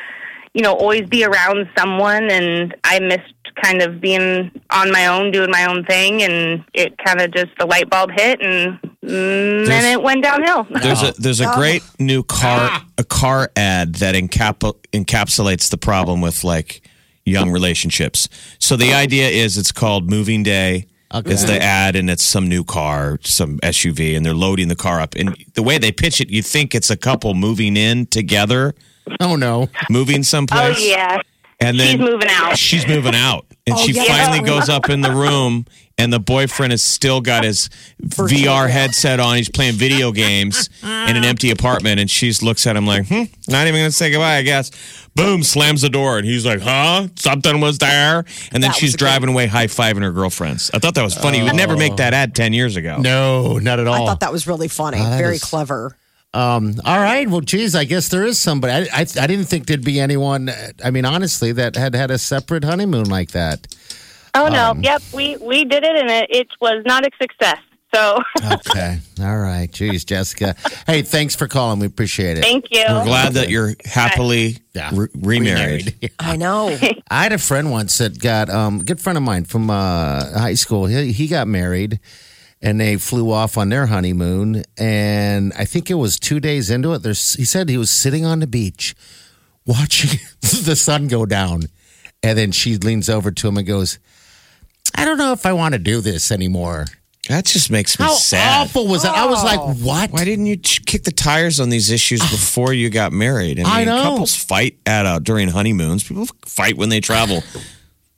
you 0.53 0.61
know, 0.61 0.73
always 0.73 1.07
be 1.09 1.23
around 1.23 1.67
someone, 1.77 2.29
and 2.29 2.75
I 2.83 2.99
missed 2.99 3.33
kind 3.61 3.81
of 3.81 3.99
being 3.99 4.51
on 4.69 4.91
my 4.91 5.07
own, 5.07 5.31
doing 5.31 5.51
my 5.51 5.65
own 5.65 5.83
thing, 5.85 6.21
and 6.23 6.63
it 6.73 6.97
kind 6.97 7.21
of 7.21 7.31
just 7.31 7.49
the 7.59 7.65
light 7.65 7.89
bulb 7.89 8.11
hit, 8.11 8.41
and 8.41 8.79
mm, 9.03 9.65
then 9.65 9.91
it 9.91 10.01
went 10.01 10.23
downhill. 10.23 10.67
There's 10.69 11.03
a 11.03 11.11
there's 11.17 11.41
a 11.41 11.51
great 11.55 11.83
new 11.99 12.23
car 12.23 12.81
a 12.97 13.03
car 13.03 13.51
ad 13.55 13.95
that 13.95 14.15
encap- 14.15 14.75
encapsulates 14.93 15.69
the 15.69 15.77
problem 15.77 16.21
with 16.21 16.43
like 16.43 16.81
young 17.25 17.51
relationships. 17.51 18.29
So 18.59 18.75
the 18.75 18.93
idea 18.93 19.29
is 19.29 19.57
it's 19.57 19.71
called 19.71 20.09
Moving 20.09 20.43
Day. 20.43 20.87
Okay. 21.13 21.31
It's 21.31 21.43
the 21.43 21.61
ad 21.61 21.95
and 21.95 22.09
it's 22.09 22.23
some 22.23 22.47
new 22.47 22.63
car, 22.63 23.19
some 23.21 23.57
SUV, 23.59 24.15
and 24.15 24.25
they're 24.25 24.33
loading 24.33 24.69
the 24.69 24.75
car 24.75 25.01
up. 25.01 25.15
And 25.15 25.35
the 25.55 25.63
way 25.63 25.77
they 25.77 25.91
pitch 25.91 26.21
it, 26.21 26.29
you 26.29 26.41
think 26.41 26.73
it's 26.73 26.89
a 26.89 26.95
couple 26.95 27.33
moving 27.33 27.75
in 27.75 28.05
together, 28.05 28.73
oh 29.19 29.35
no, 29.35 29.67
moving 29.89 30.23
someplace. 30.23 30.77
Oh 30.77 30.81
yeah, 30.81 31.19
And 31.59 31.79
then 31.79 31.97
she's 31.97 31.99
moving 31.99 32.29
out. 32.29 32.57
She's 32.57 32.87
moving 32.87 33.15
out. 33.15 33.45
And 33.67 33.75
oh, 33.75 33.85
she 33.85 33.91
yeah. 33.91 34.03
finally 34.05 34.45
goes 34.47 34.69
up 34.69 34.89
in 34.89 35.01
the 35.01 35.11
room, 35.11 35.65
and 36.01 36.11
the 36.11 36.19
boyfriend 36.19 36.71
has 36.71 36.81
still 36.83 37.21
got 37.21 37.43
his 37.43 37.69
VR 38.03 38.69
headset 38.69 39.19
on. 39.19 39.35
He's 39.37 39.49
playing 39.49 39.75
video 39.75 40.11
games 40.11 40.69
in 40.83 41.15
an 41.15 41.23
empty 41.23 41.51
apartment. 41.51 41.99
And 41.99 42.09
she 42.09 42.31
looks 42.41 42.65
at 42.67 42.75
him 42.75 42.85
like, 42.85 43.07
hmm, 43.07 43.23
not 43.47 43.67
even 43.67 43.79
going 43.79 43.85
to 43.89 43.91
say 43.91 44.11
goodbye, 44.11 44.37
I 44.37 44.41
guess. 44.41 44.71
Boom, 45.15 45.43
slams 45.43 45.81
the 45.81 45.89
door. 45.89 46.17
And 46.17 46.25
he's 46.25 46.45
like, 46.45 46.61
huh? 46.61 47.07
Something 47.17 47.59
was 47.61 47.77
there. 47.77 48.19
And 48.51 48.63
then 48.63 48.71
That 48.71 48.75
she's 48.75 48.89
was 48.89 48.93
a 48.95 48.97
good- 48.97 49.05
driving 49.05 49.29
away, 49.29 49.47
high 49.47 49.67
fiving 49.67 50.01
her 50.01 50.11
girlfriends. 50.11 50.71
I 50.73 50.79
thought 50.79 50.95
that 50.95 51.03
was 51.03 51.13
funny. 51.15 51.37
You 51.39 51.43
would 51.45 51.55
never 51.55 51.77
make 51.77 51.97
that 51.97 52.13
ad 52.13 52.33
10 52.35 52.53
years 52.53 52.75
ago. 52.75 52.97
no, 52.97 53.57
not 53.59 53.79
at 53.79 53.87
all. 53.87 54.03
I 54.03 54.05
thought 54.07 54.21
that 54.21 54.31
was 54.31 54.47
really 54.47 54.67
funny. 54.67 54.97
Oh, 54.99 55.17
Very 55.17 55.35
is- 55.35 55.43
clever. 55.43 55.95
Um, 56.33 56.75
all 56.85 56.97
right. 56.97 57.29
Well, 57.29 57.41
geez, 57.41 57.75
I 57.75 57.83
guess 57.83 58.07
there 58.07 58.25
is 58.25 58.39
somebody. 58.39 58.71
I, 58.89 58.99
I, 58.99 59.01
I 59.01 59.27
didn't 59.27 59.45
think 59.45 59.65
there'd 59.65 59.83
be 59.83 59.99
anyone. 59.99 60.49
I 60.81 60.89
mean, 60.89 61.03
honestly, 61.03 61.51
that 61.51 61.75
had 61.75 61.93
had 61.93 62.09
a 62.09 62.17
separate 62.17 62.63
honeymoon 62.63 63.09
like 63.09 63.31
that. 63.31 63.67
Oh 64.33 64.47
no! 64.47 64.71
Um, 64.71 64.81
yep, 64.83 65.01
we 65.13 65.35
we 65.37 65.65
did 65.65 65.83
it, 65.83 65.95
and 65.95 66.09
it, 66.09 66.27
it 66.29 66.47
was 66.61 66.83
not 66.85 67.05
a 67.05 67.09
success. 67.21 67.57
So 67.93 68.19
Okay. 68.53 68.99
all 69.19 69.37
right. 69.37 69.69
Geez, 69.69 70.05
Jessica. 70.05 70.55
Hey, 70.87 71.01
thanks 71.01 71.35
for 71.35 71.49
calling. 71.49 71.79
We 71.79 71.87
appreciate 71.87 72.37
it. 72.37 72.41
thank 72.41 72.67
you. 72.71 72.85
We're 72.87 73.03
glad 73.03 73.33
that 73.33 73.49
you're 73.49 73.73
happily 73.83 74.59
Yeah. 74.73 74.91
re- 74.93 75.09
remarried. 75.13 76.09
I 76.17 76.37
know. 76.37 76.69
I 77.11 77.23
had 77.23 77.33
a 77.33 77.37
friend 77.37 77.69
once 77.69 77.97
that 77.97 78.17
got 78.17 78.49
um, 78.49 78.79
a 78.79 78.83
good 78.85 79.01
friend 79.01 79.17
of 79.17 79.23
mine 79.25 79.43
from 79.43 79.69
uh, 79.69 80.39
high 80.39 80.53
school. 80.53 80.85
He, 80.85 81.11
he 81.11 81.27
got 81.27 81.49
married, 81.49 81.99
and 82.61 82.79
they 82.79 82.95
flew 82.95 83.29
off 83.29 83.57
on 83.57 83.67
their 83.67 83.87
honeymoon. 83.87 84.63
And 84.77 85.51
I 85.57 85.65
think 85.65 85.91
it 85.91 85.95
was 85.95 86.17
two 86.17 86.39
days 86.39 86.69
into 86.69 86.93
it. 86.93 86.99
There's, 87.03 87.33
he 87.33 87.43
said 87.43 87.67
he 87.67 87.77
was 87.77 87.91
sitting 87.91 88.25
on 88.25 88.39
the 88.39 88.47
beach 88.47 88.95
watching 89.65 90.17
the 90.39 90.77
sun 90.77 91.09
go 91.09 91.25
down, 91.25 91.63
and 92.23 92.37
then 92.37 92.53
she 92.53 92.77
leans 92.77 93.09
over 93.09 93.31
to 93.31 93.47
him 93.49 93.57
and 93.57 93.67
goes, 93.67 93.99
"I 94.95 95.05
don't 95.05 95.17
know 95.17 95.31
if 95.33 95.45
I 95.45 95.53
want 95.53 95.73
to 95.73 95.79
do 95.79 96.01
this 96.01 96.31
anymore." 96.31 96.85
That 97.29 97.45
just 97.45 97.69
makes 97.69 97.99
me 97.99 98.05
sad. 98.07 98.09
How 98.09 98.15
sad. 98.15 98.61
awful 98.67 98.87
was 98.87 99.03
that? 99.03 99.15
I 99.15 99.25
was 99.27 99.43
like, 99.43 99.59
"What?" 99.59 100.11
Why 100.11 100.25
didn't 100.25 100.47
you 100.47 100.57
ch- 100.57 100.83
kick 100.85 101.03
the 101.03 101.11
tires 101.11 101.59
on 101.59 101.69
these 101.69 101.89
issues 101.91 102.19
before 102.31 102.73
you 102.73 102.89
got 102.89 103.13
married? 103.13 103.59
I 103.59 103.77
mean, 103.77 103.85
know. 103.85 104.01
couples 104.03 104.35
fight 104.35 104.77
at 104.85 105.05
uh, 105.05 105.19
during 105.19 105.47
honeymoons. 105.49 106.03
People 106.03 106.27
fight 106.45 106.77
when 106.77 106.89
they 106.89 106.99
travel. 106.99 107.43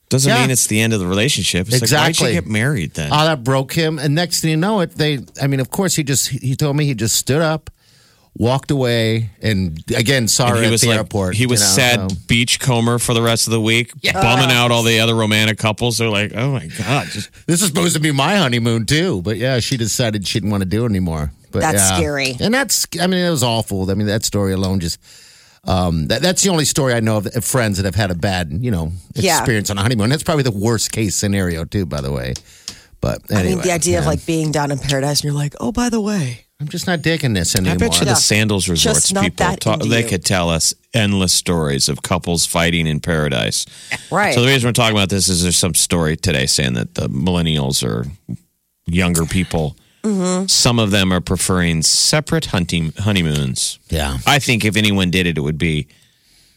Doesn't 0.10 0.30
Yeah. 0.30 0.42
mean 0.42 0.52
it's 0.52 0.68
the 0.68 0.80
end 0.80 0.94
of 0.94 1.00
the 1.00 1.08
relationship. 1.08 1.62
It's 1.68 1.74
like, 1.74 1.82
Exactly. 1.84 2.26
why'd 2.28 2.36
you 2.36 2.42
get 2.42 2.50
married 2.50 2.94
then? 2.94 3.10
Oh, 3.12 3.26
that 3.26 3.44
broke 3.44 3.74
him. 3.74 3.98
And 3.98 4.14
next 4.14 4.42
thing 4.42 4.52
you 4.52 4.58
know, 4.58 4.80
it 4.82 4.92
they. 4.96 5.20
I 5.42 5.48
mean, 5.48 5.60
of 5.60 5.70
course, 5.72 5.96
he 5.96 6.04
just 6.04 6.30
he 6.30 6.56
told 6.56 6.76
me 6.76 6.86
he 6.86 6.94
just 6.94 7.16
stood 7.16 7.42
up, 7.42 7.70
walked 8.36 8.72
away, 8.72 9.30
and 9.42 9.78
again 9.96 10.28
sorry 10.28 10.52
And 10.52 10.60
he 10.62 10.66
at 10.66 10.72
was 10.72 10.82
the 10.82 10.88
like, 10.90 10.98
airport. 10.98 11.36
he 11.36 11.46
was 11.46 11.60
you 11.62 11.66
know, 11.68 11.72
sad 11.74 12.12
so. 12.12 12.18
beachcomber 12.28 12.98
for 13.00 13.14
the 13.14 13.22
rest 13.22 13.48
of 13.48 13.52
the 13.52 13.62
week, 13.62 13.92
bumming 14.02 14.50
out 14.52 14.72
all 14.72 14.84
the 14.84 15.00
other 15.00 15.16
romantic 15.16 15.58
couples. 15.60 15.98
They're 16.00 16.10
like, 16.10 16.34
oh 16.36 16.52
my 16.52 16.68
god, 16.68 17.08
just 17.08 17.30
This 17.48 17.62
is 17.62 17.68
supposed 17.68 17.94
to 17.96 18.00
be 18.02 18.12
my 18.12 18.36
honeymoon 18.38 18.86
too, 18.86 19.22
but 19.22 19.38
yeah, 19.38 19.60
she 19.60 19.78
decided 19.78 20.28
she 20.28 20.40
didn't 20.40 20.52
want 20.52 20.62
to 20.64 20.70
do 20.70 20.84
it 20.84 20.90
anymore. 20.90 21.32
But 21.52 21.60
That's 21.62 21.90
yeah. 21.92 21.98
scary. 21.98 22.36
and 22.40 22.52
that's. 22.52 22.88
I 23.00 23.06
mean, 23.06 23.24
it 23.24 23.30
was 23.30 23.44
awful. 23.44 23.90
I 23.92 23.94
mean, 23.94 24.08
that 24.08 24.24
story 24.26 24.54
alone 24.54 24.80
just. 24.80 25.00
Um, 25.66 26.08
that, 26.08 26.22
that's 26.22 26.42
the 26.44 26.50
only 26.50 26.66
story 26.66 26.94
I 26.94 27.00
know 27.00 27.18
of, 27.18 27.28
of 27.28 27.46
friends 27.46 27.78
that 27.78 27.86
have 27.86 27.96
had 27.96 28.12
a 28.12 28.16
bad, 28.16 28.52
you 28.52 28.70
know, 28.72 28.92
Yeah. 29.14 29.38
experience 29.38 29.70
on 29.70 29.78
a 29.78 29.82
honeymoon. 29.82 30.10
That's 30.10 30.24
probably 30.24 30.44
the 30.44 30.52
worst 30.52 30.92
case 30.92 31.16
scenario 31.16 31.64
too, 31.64 31.86
by 31.86 32.02
the 32.02 32.12
way. 32.12 32.34
But 33.00 33.22
I 33.32 33.44
mean, 33.44 33.60
the 33.60 33.72
idea 33.72 34.00
of 34.00 34.06
like 34.06 34.26
being 34.26 34.52
down 34.52 34.72
in 34.72 34.80
paradise 34.80 35.20
and 35.22 35.26
you're 35.26 35.34
like, 35.34 35.54
oh, 35.62 35.72
by 35.72 35.88
the 35.90 36.02
way, 36.02 36.46
I'm 36.64 36.70
just 36.70 36.88
not 36.88 37.02
digging 37.02 37.34
this 37.34 37.56
anymore. 37.58 37.74
I 37.74 37.78
bet 37.78 37.94
you 38.00 38.06
Yeah. 38.08 38.14
the 38.14 38.16
Sandals 38.16 38.70
Resorts 38.70 39.02
Just 39.02 39.14
not 39.14 39.26
people 39.26 39.46
that 39.46 39.60
talk, 39.60 39.74
into 39.82 39.90
they 39.90 40.02
you. 40.04 40.08
could 40.08 40.24
tell 40.24 40.50
us 40.50 40.74
endless 40.94 41.34
stories 41.34 41.90
of 41.90 42.02
couples 42.04 42.46
fighting 42.46 42.88
in 42.88 43.02
paradise. 43.02 43.66
right. 44.10 44.34
So 44.34 44.42
the 44.42 44.48
reason 44.48 44.70
we're 44.70 44.72
talking 44.74 44.96
about 44.96 45.10
this 45.10 45.28
is 45.28 45.44
there's 45.44 45.58
some 45.58 45.74
story 45.74 46.16
today 46.16 46.46
saying 46.46 46.76
that 46.76 46.96
the 46.96 47.10
millennials 47.10 47.84
or 47.84 48.06
younger 48.86 49.26
people, 49.26 49.76
Mm-hmm. 50.04 50.48
some 50.48 50.80
of 50.80 50.92
them 50.92 51.14
are 51.14 51.22
preferring 51.22 51.82
separate 51.82 52.46
hunting 52.48 52.92
honeymoons. 52.98 53.80
yeah. 53.90 54.18
I 54.28 54.40
think 54.40 54.66
if 54.66 54.76
anyone 54.78 55.12
did 55.12 55.28
it, 55.28 55.38
it 55.38 55.42
would 55.42 55.58
be 55.58 55.88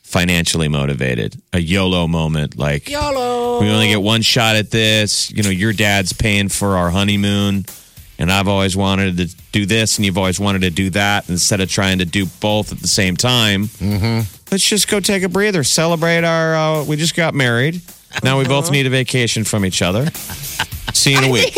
financially 0.02 0.66
motivated, 0.68 1.40
a 1.52 1.60
YOLO 1.60 2.06
moment, 2.08 2.56
like 2.56 2.88
YOLO. 2.88 3.60
We 3.60 3.68
only 3.70 3.88
get 3.88 4.02
one 4.02 4.22
shot 4.22 4.56
at 4.56 4.70
this. 4.70 5.30
You 5.30 5.42
know, 5.44 5.50
your 5.50 5.72
dad's 5.72 6.12
paying 6.12 6.48
for 6.48 6.76
our 6.76 6.90
honeymoon. 6.90 7.66
And 8.18 8.32
I've 8.32 8.48
always 8.48 8.76
wanted 8.76 9.16
to 9.18 9.26
do 9.52 9.66
this, 9.66 9.98
and 9.98 10.06
you've 10.06 10.16
always 10.16 10.40
wanted 10.40 10.62
to 10.62 10.70
do 10.70 10.88
that. 10.90 11.28
Instead 11.28 11.60
of 11.60 11.68
trying 11.70 11.98
to 11.98 12.04
do 12.06 12.24
both 12.40 12.72
at 12.72 12.78
the 12.78 12.88
same 12.88 13.14
time, 13.16 13.64
mm-hmm. 13.66 14.20
let's 14.50 14.66
just 14.66 14.88
go 14.88 15.00
take 15.00 15.22
a 15.22 15.28
breather, 15.28 15.62
celebrate 15.62 16.24
our. 16.24 16.54
Uh, 16.56 16.84
we 16.84 16.96
just 16.96 17.14
got 17.14 17.34
married. 17.34 17.80
Now 18.22 18.38
we 18.38 18.46
both 18.46 18.70
need 18.70 18.86
a 18.86 18.90
vacation 18.90 19.44
from 19.44 19.66
each 19.66 19.82
other. 19.82 20.06
See 20.94 21.12
you 21.12 21.18
in 21.18 21.24
a 21.24 21.30
week. 21.32 21.54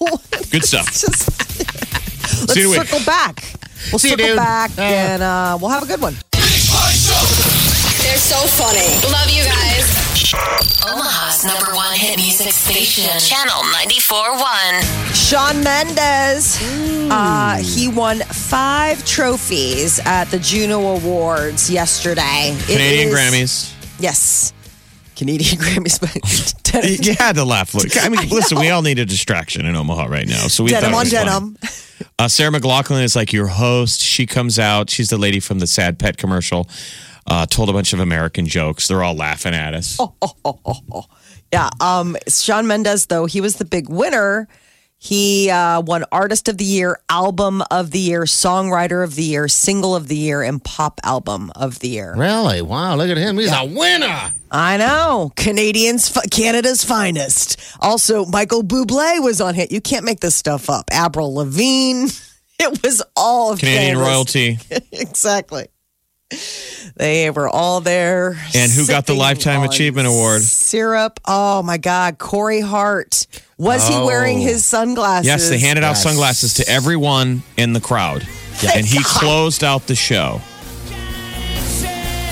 no. 0.00 0.08
Good 0.52 0.64
stuff. 0.64 0.86
Let's 0.86 2.52
See 2.54 2.60
you 2.60 2.68
in 2.72 2.76
a 2.76 2.80
week. 2.80 2.88
circle 2.88 3.04
back. 3.04 3.42
We'll 3.90 3.98
See 3.98 4.10
you, 4.10 4.16
circle 4.16 4.26
dude. 4.28 4.36
back 4.36 4.70
Uh. 4.78 4.82
and 4.82 5.22
uh, 5.22 5.58
we'll 5.60 5.70
have 5.70 5.82
a 5.82 5.86
good 5.86 6.00
one. 6.00 6.14
They're 7.98 8.18
so 8.20 8.36
funny. 8.54 8.86
Love 9.10 9.30
you 9.30 9.42
guys. 9.42 9.90
Omaha's 10.86 11.44
number 11.44 11.74
one 11.74 11.94
hit 11.96 12.16
music 12.18 12.51
station. 12.72 13.04
Channel 13.20 13.62
94.1. 13.74 15.14
Shawn 15.14 15.62
Mendes. 15.62 16.58
Uh, 17.10 17.56
he 17.62 17.88
won 17.88 18.20
five 18.20 19.04
trophies 19.04 20.00
at 20.04 20.24
the 20.26 20.38
Juno 20.38 20.96
Awards 20.96 21.70
yesterday. 21.70 22.22
It 22.56 22.66
Canadian 22.66 23.08
is- 23.08 23.14
Grammys. 23.14 24.00
Yes. 24.00 24.52
Canadian 25.16 25.56
Grammys. 25.60 26.00
but 26.00 26.98
You 27.06 27.14
had 27.14 27.34
to 27.36 27.44
laugh. 27.44 27.74
Look, 27.74 27.88
I 28.02 28.08
mean, 28.08 28.28
listen, 28.30 28.58
we 28.58 28.70
all 28.70 28.82
need 28.82 28.98
a 28.98 29.04
distraction 29.04 29.66
in 29.66 29.76
Omaha 29.76 30.06
right 30.06 30.26
now. 30.26 30.48
So 30.48 30.64
we 30.64 30.70
denim 30.70 30.92
thought 30.92 31.06
it 31.12 31.14
on 31.16 31.52
was 31.54 31.60
funny. 31.60 31.84
denim. 32.00 32.12
Uh, 32.18 32.28
Sarah 32.28 32.50
McLachlan 32.50 33.02
is 33.04 33.14
like 33.14 33.32
your 33.32 33.46
host. 33.48 34.00
She 34.00 34.26
comes 34.26 34.58
out. 34.58 34.88
She's 34.90 35.08
the 35.10 35.18
lady 35.18 35.40
from 35.40 35.58
the 35.58 35.66
Sad 35.66 35.98
Pet 35.98 36.16
commercial. 36.16 36.68
Uh, 37.26 37.46
told 37.46 37.68
a 37.68 37.72
bunch 37.72 37.92
of 37.92 38.00
American 38.00 38.46
jokes. 38.46 38.88
They're 38.88 39.02
all 39.02 39.14
laughing 39.14 39.54
at 39.54 39.74
us. 39.74 39.96
Yeah. 41.52 41.70
Um, 41.80 42.16
Shawn 42.28 42.66
Mendes, 42.66 43.06
though, 43.06 43.26
he 43.26 43.40
was 43.40 43.56
the 43.56 43.64
big 43.64 43.88
winner. 43.88 44.48
He 44.96 45.50
uh, 45.50 45.80
won 45.80 46.04
Artist 46.12 46.48
of 46.48 46.58
the 46.58 46.64
Year, 46.64 46.96
Album 47.10 47.60
of 47.72 47.90
the 47.90 47.98
Year, 47.98 48.22
Songwriter 48.22 49.02
of 49.02 49.16
the 49.16 49.24
Year, 49.24 49.48
Single 49.48 49.96
of 49.96 50.06
the 50.06 50.14
Year, 50.16 50.42
and 50.42 50.62
Pop 50.62 51.00
Album 51.02 51.50
of 51.56 51.80
the 51.80 51.88
Year. 51.88 52.14
Really? 52.16 52.62
Wow, 52.62 52.94
look 52.94 53.10
at 53.10 53.16
him. 53.16 53.36
He's 53.36 53.50
a 53.52 53.64
winner. 53.64 54.32
I 54.52 54.76
know. 54.76 55.32
Canadians, 55.34 56.16
Canada's 56.30 56.84
finest. 56.84 57.60
Also, 57.80 58.24
Michael 58.26 58.62
Bublé 58.62 59.20
was 59.22 59.40
on 59.40 59.54
hit. 59.54 59.72
You 59.72 59.80
can't 59.80 60.04
make 60.04 60.20
this 60.20 60.36
stuff 60.36 60.70
up. 60.70 60.84
Avril 60.92 61.34
Lavigne. 61.34 62.06
It 62.60 62.80
was 62.84 63.02
all 63.16 63.52
of 63.54 63.58
Canadian 63.58 63.96
Canada's- 63.96 64.06
royalty. 64.06 64.58
exactly. 64.92 65.66
They 66.94 67.30
were 67.30 67.48
all 67.48 67.80
there. 67.80 68.36
And 68.54 68.70
who 68.70 68.86
got 68.86 69.06
the 69.06 69.14
Lifetime 69.14 69.62
Achievement 69.62 70.06
Award? 70.08 70.42
Syrup. 70.42 71.20
Oh 71.26 71.62
my 71.62 71.78
God. 71.78 72.18
Corey 72.18 72.60
Hart. 72.60 73.26
Was 73.56 73.88
he 73.88 73.94
wearing 73.94 74.38
his 74.40 74.62
sunglasses? 74.66 75.26
Yes, 75.26 75.48
they 75.48 75.58
handed 75.58 75.84
out 75.84 75.92
Yes. 75.92 76.02
sunglasses 76.02 76.54
to 76.54 76.68
everyone 76.68 77.44
in 77.56 77.72
the 77.72 77.80
crowd. 77.80 78.26
And 78.74 78.84
he 78.84 79.02
closed 79.02 79.64
out 79.64 79.86
the 79.86 79.94
show. 79.94 80.42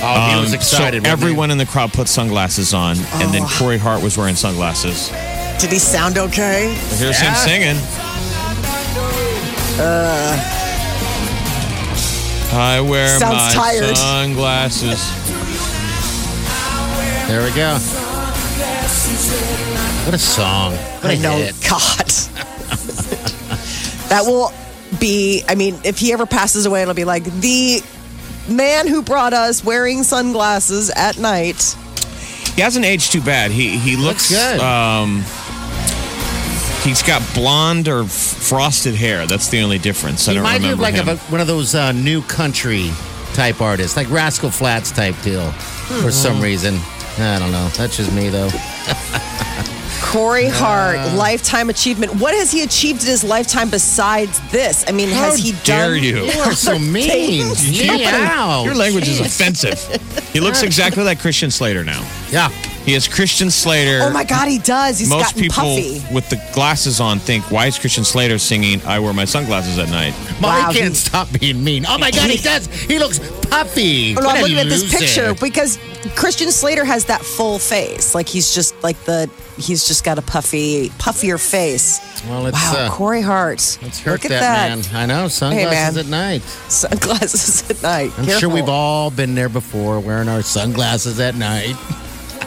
Oh, 0.02 0.30
he 0.34 0.40
was 0.40 0.50
Um, 0.50 0.54
excited. 0.54 0.60
So 0.62 0.78
wasn't 0.82 1.06
he? 1.06 1.10
everyone 1.10 1.50
in 1.50 1.56
the 1.58 1.66
crowd 1.66 1.92
put 1.94 2.06
sunglasses 2.08 2.74
on, 2.74 2.98
and 3.14 3.32
then 3.32 3.46
Corey 3.48 3.78
Hart 3.78 4.02
was 4.02 4.18
wearing 4.18 4.36
sunglasses. 4.36 5.10
Did 5.58 5.72
he 5.72 5.78
sound 5.78 6.18
okay? 6.18 6.74
Here's 6.98 7.18
him 7.18 7.34
singing. 7.34 7.76
I 12.52 12.80
wear 12.80 13.18
Sounds 13.18 13.34
my 13.34 13.52
tired. 13.52 13.96
sunglasses. 13.96 15.00
There 17.28 17.42
we 17.44 17.50
go. 17.54 17.74
What 20.04 20.14
a 20.14 20.18
song. 20.18 20.72
What 20.72 21.04
a 21.04 21.08
I 21.12 21.16
know. 21.16 21.36
hit. 21.36 21.54
God. 21.68 22.06
that 24.08 24.22
will 24.26 24.52
be, 24.98 25.44
I 25.48 25.54
mean, 25.54 25.78
if 25.84 25.98
he 25.98 26.12
ever 26.12 26.26
passes 26.26 26.66
away, 26.66 26.82
it'll 26.82 26.94
be 26.94 27.04
like 27.04 27.22
the 27.24 27.80
man 28.48 28.88
who 28.88 29.02
brought 29.02 29.32
us 29.32 29.62
wearing 29.64 30.02
sunglasses 30.02 30.90
at 30.90 31.18
night. 31.18 31.76
He 32.56 32.62
hasn't 32.62 32.84
aged 32.84 33.12
too 33.12 33.20
bad. 33.22 33.52
He 33.52 33.78
he 33.78 33.94
looks, 33.96 34.30
Looks 34.30 34.42
good. 34.52 34.60
Um, 34.60 35.22
he's 36.90 37.02
got 37.02 37.22
blonde 37.34 37.88
or 37.88 38.02
f- 38.02 38.10
frosted 38.10 38.94
hair. 38.94 39.26
That's 39.26 39.48
the 39.48 39.60
only 39.62 39.78
difference. 39.78 40.26
I 40.28 40.32
He 40.32 40.34
don't 40.36 40.42
might 40.44 40.58
be 40.58 40.64
remember 40.64 40.82
like 40.82 40.94
him. 40.94 41.08
a, 41.08 41.16
one 41.30 41.40
of 41.40 41.46
those 41.46 41.74
uh, 41.74 41.92
new 41.92 42.20
country 42.22 42.90
type 43.34 43.60
artists, 43.60 43.96
like 43.96 44.10
Rascal 44.10 44.50
Flatts 44.50 44.90
type 44.90 45.14
deal, 45.22 45.50
for 45.52 45.94
Hmm. 46.02 46.10
some 46.10 46.40
reason. 46.40 46.78
I 47.18 47.38
don't 47.38 47.52
know. 47.52 47.68
That's 47.76 47.96
just 47.96 48.12
me, 48.12 48.28
though. 48.28 48.50
Corey 50.02 50.48
Hart, 50.48 50.96
lifetime 51.14 51.70
achievement. 51.70 52.14
What 52.16 52.34
has 52.34 52.50
he 52.50 52.62
achieved 52.62 53.02
in 53.02 53.08
his 53.08 53.22
lifetime 53.22 53.68
besides 53.70 54.40
this? 54.50 54.84
I 54.88 54.92
mean, 54.92 55.08
has 55.10 55.36
he 55.38 55.52
dare 55.64 55.94
done? 55.94 56.02
you. 56.02 56.24
You 56.24 56.40
are 56.40 56.52
so 56.54 56.78
mean. 56.78 57.46
Meow. 57.70 58.64
Your 58.64 58.74
language 58.74 59.06
is 59.08 59.20
offensive. 59.20 59.78
He 60.32 60.40
looks 60.40 60.62
exactly 60.62 61.04
like 61.04 61.20
Christian 61.20 61.50
Slater 61.50 61.84
now. 61.84 62.04
Yeah. 62.30 62.48
He 62.84 62.94
is 62.94 63.06
Christian 63.06 63.50
Slater. 63.50 64.00
Oh 64.02 64.10
my 64.10 64.24
God, 64.24 64.48
he 64.48 64.58
does. 64.58 64.98
He's 64.98 65.08
Most 65.10 65.22
gotten 65.34 65.42
people 65.42 65.54
puffy. 65.76 66.02
with 66.14 66.28
the 66.30 66.36
glasses 66.54 66.98
on 67.00 67.18
think, 67.18 67.50
why 67.50 67.66
is 67.66 67.78
Christian 67.78 68.04
Slater 68.04 68.38
singing 68.38 68.80
"I 68.86 68.98
wear 68.98 69.12
my 69.12 69.26
sunglasses 69.26 69.78
at 69.78 69.90
night"? 69.90 70.14
Molly 70.40 70.62
Wow, 70.62 70.72
can't 70.72 70.88
he- 70.88 70.94
stop 70.94 71.28
being 71.38 71.62
mean. 71.62 71.84
Oh 71.86 71.98
my 71.98 72.10
God, 72.10 72.30
he 72.30 72.38
does. 72.38 72.66
He 72.66 72.98
looks 72.98 73.18
puffy. 73.48 74.16
Oh, 74.16 74.20
no, 74.20 74.26
What 74.26 74.36
I'm 74.36 74.40
a 74.40 74.42
looking 74.42 74.58
at 74.58 74.66
this 74.68 74.82
loser. 74.82 74.98
picture 74.98 75.34
because 75.34 75.78
Christian 76.16 76.50
Slater 76.50 76.84
has 76.84 77.04
that 77.06 77.20
full 77.22 77.58
face. 77.58 78.14
Like 78.14 78.28
he's 78.28 78.54
just 78.54 78.74
like 78.82 78.98
the 79.04 79.28
he's 79.58 79.86
just 79.86 80.02
got 80.02 80.18
a 80.18 80.22
puffy, 80.22 80.88
puffier 80.98 81.38
face. 81.38 82.00
Well, 82.28 82.46
it's, 82.46 82.54
wow, 82.56 82.86
uh, 82.86 82.90
Corey 82.90 83.20
Hart. 83.20 83.78
Let's 83.82 84.00
hurt 84.00 84.12
Look 84.12 84.24
at 84.24 84.30
that, 84.30 84.74
that. 84.82 84.92
man. 84.92 85.02
I 85.02 85.06
know. 85.06 85.28
Sunglasses 85.28 85.96
man. 85.96 86.04
at 86.06 86.10
night. 86.10 86.42
Sunglasses 86.68 87.70
at 87.70 87.82
night. 87.82 88.10
I'm 88.18 88.26
sure 88.38 88.48
we've 88.48 88.68
all 88.70 89.10
been 89.10 89.34
there 89.34 89.48
before, 89.50 90.00
wearing 90.00 90.28
our 90.28 90.42
sunglasses 90.42 91.20
at 91.20 91.34
night. 91.34 91.76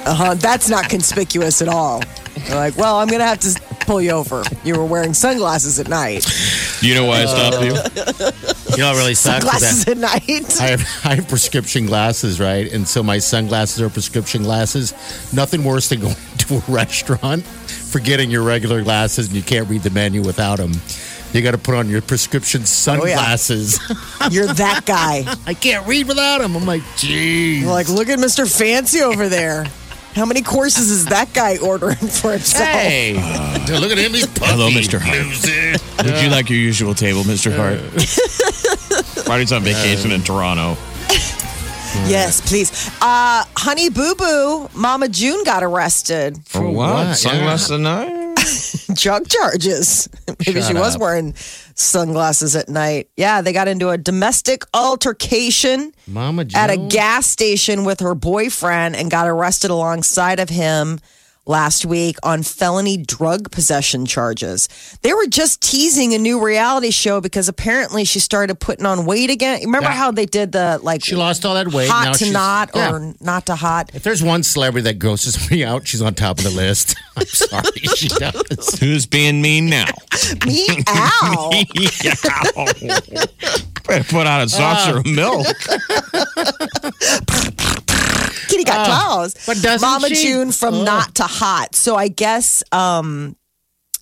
Uh-huh. 0.06 0.34
That's 0.36 0.70
not 0.70 0.90
conspicuous 0.90 1.62
at 1.62 1.68
all. 1.68 2.02
They're 2.48 2.56
like, 2.56 2.78
well, 2.78 2.98
I'm 2.98 3.08
gonna 3.08 3.26
have 3.26 3.40
to 3.40 3.62
pull 3.86 4.02
you 4.02 4.12
over. 4.12 4.44
You 4.64 4.76
were 4.78 4.86
wearing 4.86 5.14
sunglasses 5.14 5.80
at 5.80 5.88
night. 5.88 6.26
You 6.82 6.96
know 6.96 7.06
why 7.06 7.24
I 7.24 7.26
stopped 7.26 7.62
you? 7.64 7.72
You 8.74 8.80
know 8.80 8.90
what 8.92 8.98
really 8.98 9.14
sucks? 9.16 9.46
is 9.46 9.52
that- 9.52 9.60
Glasses 9.60 9.88
at 9.88 9.98
night. 9.98 10.60
I 10.62 10.68
have, 10.68 10.82
I 11.06 11.16
have 11.16 11.28
prescription 11.28 11.86
glasses, 11.86 12.40
right? 12.40 12.72
And 12.72 12.88
so 12.88 13.04
my 13.04 13.20
sunglasses 13.20 13.82
are 13.82 13.90
prescription 13.90 14.44
glasses. 14.44 14.94
Nothing 15.34 15.64
worse 15.64 15.90
than 15.90 16.02
going 16.02 16.16
to 16.40 16.56
a 16.56 16.60
restaurant, 16.72 17.44
forgetting 17.44 18.32
your 18.32 18.44
regular 18.44 18.82
glasses, 18.84 19.28
and 19.28 19.36
you 19.36 19.44
can't 19.44 19.70
read 19.70 19.84
the 19.84 19.92
menu 19.92 20.22
without 20.24 20.58
them. 20.58 20.72
You 21.34 21.42
got 21.42 21.52
to 21.52 21.58
put 21.58 21.76
on 21.76 21.90
your 21.90 22.02
prescription 22.02 22.66
sunglasses. 22.66 23.80
You're 24.32 24.48
that 24.54 24.82
guy. 24.86 25.24
I 25.48 25.54
can't 25.56 25.88
read 25.88 26.08
without 26.08 26.40
them. 26.42 26.56
I'm 26.56 26.66
like, 26.66 26.84
geez. 26.98 27.66
Like, 27.66 27.90
look 27.90 28.08
at 28.10 28.20
Mr. 28.20 28.46
Fancy 28.52 29.02
over 29.02 29.28
there. 29.30 29.66
How 30.16 30.26
many 30.26 30.42
courses 30.42 30.92
is 30.92 31.06
that 31.06 31.34
guy 31.34 31.58
ordering 31.58 31.96
for 31.96 32.32
himself? 32.34 32.68
Hey, 32.70 33.14
look 33.80 33.92
at 33.92 33.98
him. 33.98 34.14
He's 34.14 34.28
puffy. 34.28 34.46
Hello, 34.52 34.70
Mr. 34.70 35.00
Hart. 35.00 35.18
Loser. 35.18 35.78
Would 36.04 36.24
you 36.24 36.30
like 36.30 36.50
your 36.50 36.60
usual 36.60 36.94
table, 36.94 37.22
Mr. 37.24 37.52
Hart? 37.56 37.80
Marty's 39.28 39.52
on 39.52 39.64
vacation 39.64 40.12
in 40.12 40.22
Toronto. 40.22 40.78
Yes, 42.08 42.42
please. 42.42 42.72
Uh, 43.04 43.46
Honey 43.56 43.90
Boo 43.90 44.16
Boo, 44.16 44.68
Mama 44.74 45.08
June 45.08 45.44
got 45.44 45.62
arrested. 45.62 46.40
For 46.48 46.68
what? 46.68 47.14
Sunglasses 47.16 47.70
at 47.70 47.82
night? 47.82 48.10
Drug 48.94 49.28
charges. 49.28 50.10
Maybe 50.28 50.62
Shut 50.62 50.64
she 50.66 50.74
was 50.74 50.98
wearing 50.98 51.34
sunglasses 51.76 52.56
at 52.56 52.70
night. 52.70 53.10
Yeah, 53.18 53.42
they 53.42 53.54
got 53.54 53.68
into 53.68 53.90
a 53.90 53.98
domestic 53.98 54.64
altercation 54.74 55.94
Mama 56.08 56.46
at 56.56 56.70
a 56.70 56.78
gas 56.78 57.26
station 57.28 57.86
with 57.86 58.00
her 58.00 58.16
boyfriend 58.16 58.96
and 58.96 59.10
got 59.10 59.28
arrested 59.28 59.72
alongside 59.72 60.40
of 60.40 60.50
him 60.50 61.00
last 61.46 61.86
week 61.86 62.16
on 62.24 62.42
felony 62.42 62.98
drug 62.98 63.52
possession 63.52 64.06
charges. 64.06 64.70
They 65.02 65.14
were 65.14 65.28
just 65.28 65.62
teasing 65.62 66.14
a 66.14 66.18
new 66.18 66.42
reality 66.44 66.90
show 66.92 67.20
because 67.20 67.50
apparently 67.50 68.06
she 68.06 68.20
started 68.20 68.60
putting 68.60 68.86
on 68.86 69.06
weight 69.06 69.30
again. 69.30 69.60
Remember 69.66 69.90
Yeah. 69.90 69.96
how 69.96 70.12
they 70.12 70.26
did 70.26 70.54
the 70.54 70.80
like 70.82 71.04
She 71.04 71.16
lost 71.16 71.46
all 71.46 71.56
that 71.56 71.68
weight. 71.74 71.90
hot 71.90 72.06
now 72.06 72.14
to 72.14 72.32
not 72.32 72.70
Yeah. 72.74 72.92
or 72.92 73.14
not 73.20 73.46
to 73.48 73.56
hot? 73.56 73.92
If 73.94 74.04
there's 74.04 74.24
one 74.24 74.44
celebrity 74.44 74.84
that 74.86 75.00
grosses 75.00 75.50
me 75.52 75.64
out, 75.66 75.86
she's 75.88 76.02
on 76.02 76.14
top 76.14 76.38
of 76.38 76.46
the 76.46 76.50
list. 76.52 76.96
I'm 77.18 77.26
sorry, 77.28 77.72
she 77.96 78.08
does. 78.08 78.80
Who's 78.80 79.06
being 79.06 79.42
mean 79.42 79.70
now? 79.70 79.86
Me 80.46 80.66
ow. 80.88 81.52
Better 83.86 84.04
put 84.06 84.26
out 84.26 84.46
a 84.46 84.50
saucer 84.50 84.98
of 85.00 85.06
milk. 85.06 85.46
Kitty 88.48 88.64
got 88.64 88.86
claws. 88.86 89.34
but 89.46 89.62
doesn't 89.62 89.82
Mama 89.88 90.10
she? 90.10 90.16
June 90.24 90.52
from 90.52 90.74
Oh. 90.76 90.84
not 90.84 91.16
to 91.16 91.24
hot. 91.24 91.76
So 91.76 91.96
I 91.96 92.08
guess 92.08 92.64
um 92.72 93.36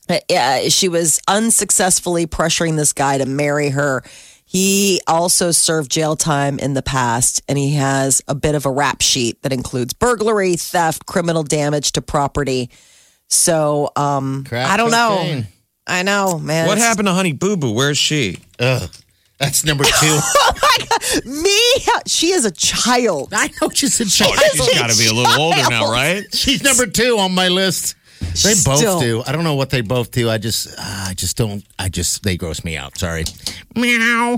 uh, 0.09 0.69
she 0.69 0.89
was 0.89 1.21
unsuccessfully 1.27 2.27
pressuring 2.27 2.75
this 2.75 2.91
guy 2.93 3.17
to 3.17 3.25
marry 3.25 3.69
her. 3.69 4.03
He 4.43 4.99
also 5.07 5.51
served 5.51 5.89
jail 5.89 6.17
time 6.17 6.59
in 6.59 6.73
the 6.73 6.81
past, 6.81 7.41
and 7.47 7.57
he 7.57 7.75
has 7.75 8.21
a 8.27 8.35
bit 8.35 8.53
of 8.53 8.65
a 8.65 8.71
rap 8.71 9.01
sheet 9.01 9.41
that 9.43 9.53
includes 9.53 9.93
burglary, 9.93 10.57
theft, 10.57 11.05
criminal 11.05 11.43
damage 11.43 11.93
to 11.93 12.01
property. 12.01 12.69
So 13.29 13.91
um, 13.95 14.43
I 14.51 14.75
don't 14.75 14.91
know. 14.91 15.43
I 15.87 16.03
know, 16.03 16.37
man. 16.37 16.67
What 16.67 16.77
happened 16.77 17.07
to 17.07 17.13
Honey 17.13 17.31
Boo 17.31 17.55
Boo? 17.55 17.71
Where's 17.71 17.97
she? 17.97 18.39
Ugh. 18.59 18.89
That's 19.41 19.65
number 19.65 19.83
two. 19.83 20.19
Me? 21.25 21.57
She 22.05 22.31
is 22.31 22.45
a 22.45 22.51
child. 22.51 23.33
I 23.35 23.49
know 23.59 23.69
she's 23.73 23.99
a 23.99 24.03
Oh, 24.03 24.07
child. 24.07 24.39
she's 24.53 24.73
got 24.79 24.89
to 24.91 24.97
be 24.97 25.07
a 25.07 25.13
little 25.13 25.41
older 25.41 25.63
now, 25.69 25.91
right? 25.91 26.23
She's 26.33 26.61
number 26.63 26.85
two 26.85 27.17
on 27.17 27.33
my 27.33 27.47
list. 27.47 27.95
They 28.43 28.53
both 28.63 28.77
Still. 28.77 28.99
do. 28.99 29.23
I 29.25 29.31
don't 29.31 29.43
know 29.43 29.55
what 29.55 29.71
they 29.71 29.81
both 29.81 30.11
do. 30.11 30.29
I 30.29 30.37
just, 30.37 30.67
uh, 30.77 31.05
I 31.09 31.13
just 31.15 31.37
don't. 31.37 31.65
I 31.79 31.89
just 31.89 32.21
they 32.23 32.37
gross 32.37 32.63
me 32.63 32.77
out. 32.77 32.97
Sorry. 32.99 33.23
Meow. 33.75 34.37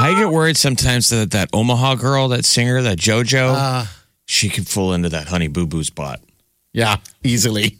I 0.00 0.14
get 0.18 0.30
worried 0.30 0.56
sometimes 0.56 1.10
that 1.10 1.30
that 1.32 1.50
Omaha 1.52 1.96
girl, 1.96 2.28
that 2.28 2.44
singer, 2.46 2.80
that 2.82 2.98
JoJo, 2.98 3.54
Uh. 3.54 3.84
she 4.24 4.48
could 4.48 4.66
fall 4.66 4.94
into 4.94 5.10
that 5.10 5.28
Honey 5.28 5.48
Boo 5.48 5.66
Boo 5.66 5.84
spot. 5.84 6.20
Yeah, 6.72 6.96
easily. 7.22 7.78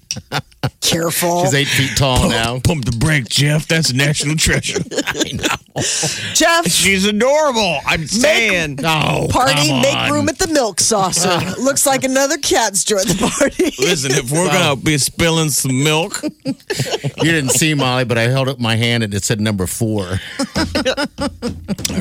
Careful. 0.81 1.43
She's 1.45 1.55
eight 1.55 1.69
feet 1.69 1.97
tall 1.97 2.29
now. 2.31 2.59
Pump 2.61 2.85
the 2.85 2.97
brake, 2.97 3.29
Jeff. 3.29 3.67
That's 3.69 3.91
a 3.91 3.97
national 3.97 4.37
treasure. 4.37 4.79
I 5.07 5.33
know. 5.33 5.66
Jeff, 6.35 6.67
She's 6.69 7.05
adorable. 7.07 7.79
I'm 7.87 8.07
saying. 8.07 8.77
No. 8.77 9.27
party, 9.31 9.55
come 9.69 9.83
make 9.83 9.97
on. 9.97 10.13
room 10.13 10.29
at 10.29 10.39
the 10.39 10.49
milk 10.49 10.81
saucer. 10.81 11.29
Looks 11.63 11.87
like 11.87 12.05
another 12.05 12.39
cat's 12.39 12.85
joined 12.85 13.09
the 13.09 13.31
party. 13.39 13.73
Listen, 13.79 14.13
if 14.13 14.31
we're 14.31 14.49
gonna 14.49 14.77
be 14.77 14.99
spilling 14.99 15.51
some 15.51 15.83
milk, 15.83 16.23
You 16.45 17.33
didn't 17.33 17.51
see 17.51 17.75
Molly, 17.75 18.05
but 18.05 18.19
I 18.19 18.23
held 18.23 18.49
up 18.49 18.59
my 18.59 18.77
hand 18.77 19.03
and 19.03 19.13
it 19.15 19.25
said 19.25 19.41
number 19.41 19.67
four. 19.67 20.05
all 20.07 20.17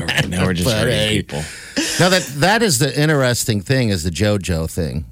right, 0.04 0.28
now 0.28 0.44
we're 0.46 0.54
just 0.54 0.68
But, 0.68 0.78
hurting 0.80 0.94
hey. 0.98 1.16
people. 1.22 1.42
Now 1.98 2.08
that 2.10 2.22
that 2.36 2.62
is 2.62 2.78
the 2.78 2.98
interesting 3.00 3.60
thing 3.60 3.88
is 3.90 4.02
the 4.04 4.10
JoJo 4.10 4.70
thing. 4.70 5.04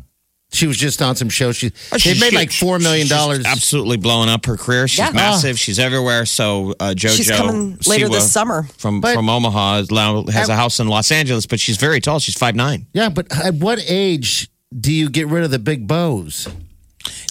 She 0.54 0.66
was 0.66 0.76
just 0.76 1.02
on 1.02 1.16
some 1.16 1.28
show. 1.28 1.52
She 1.52 1.68
they 1.68 2.18
made 2.18 2.32
like 2.32 2.52
four 2.52 2.78
million 2.78 3.08
dollars. 3.08 3.44
Absolutely 3.44 3.96
blowing 3.96 4.28
up 4.28 4.46
her 4.46 4.56
career. 4.56 4.86
She's 4.88 4.98
Yeah. 5.00 5.10
massive. 5.10 5.58
She's 5.58 5.78
everywhere. 5.78 6.24
So 6.26 6.74
uh, 6.80 6.94
JoJo 6.96 7.16
She's 7.16 7.30
coming 7.30 7.76
later 7.86 8.06
Siwa 8.06 8.12
this 8.12 8.32
summer. 8.32 8.68
from 8.78 9.00
But- 9.00 9.14
from 9.14 9.28
Omaha 9.28 9.82
has 10.30 10.48
a 10.48 10.56
house 10.56 10.80
in 10.80 10.88
Los 10.88 11.10
Angeles, 11.10 11.46
but 11.46 11.60
she's 11.60 11.76
very 11.76 12.00
tall. 12.00 12.20
She's 12.20 12.36
five 12.36 12.54
nine. 12.54 12.86
Yeah, 12.92 13.08
but 13.08 13.26
at 13.36 13.54
what 13.54 13.80
age 13.86 14.48
do 14.78 14.92
you 14.92 15.10
get 15.10 15.26
rid 15.28 15.44
of 15.44 15.50
the 15.50 15.58
big 15.58 15.86
bows? 15.86 16.48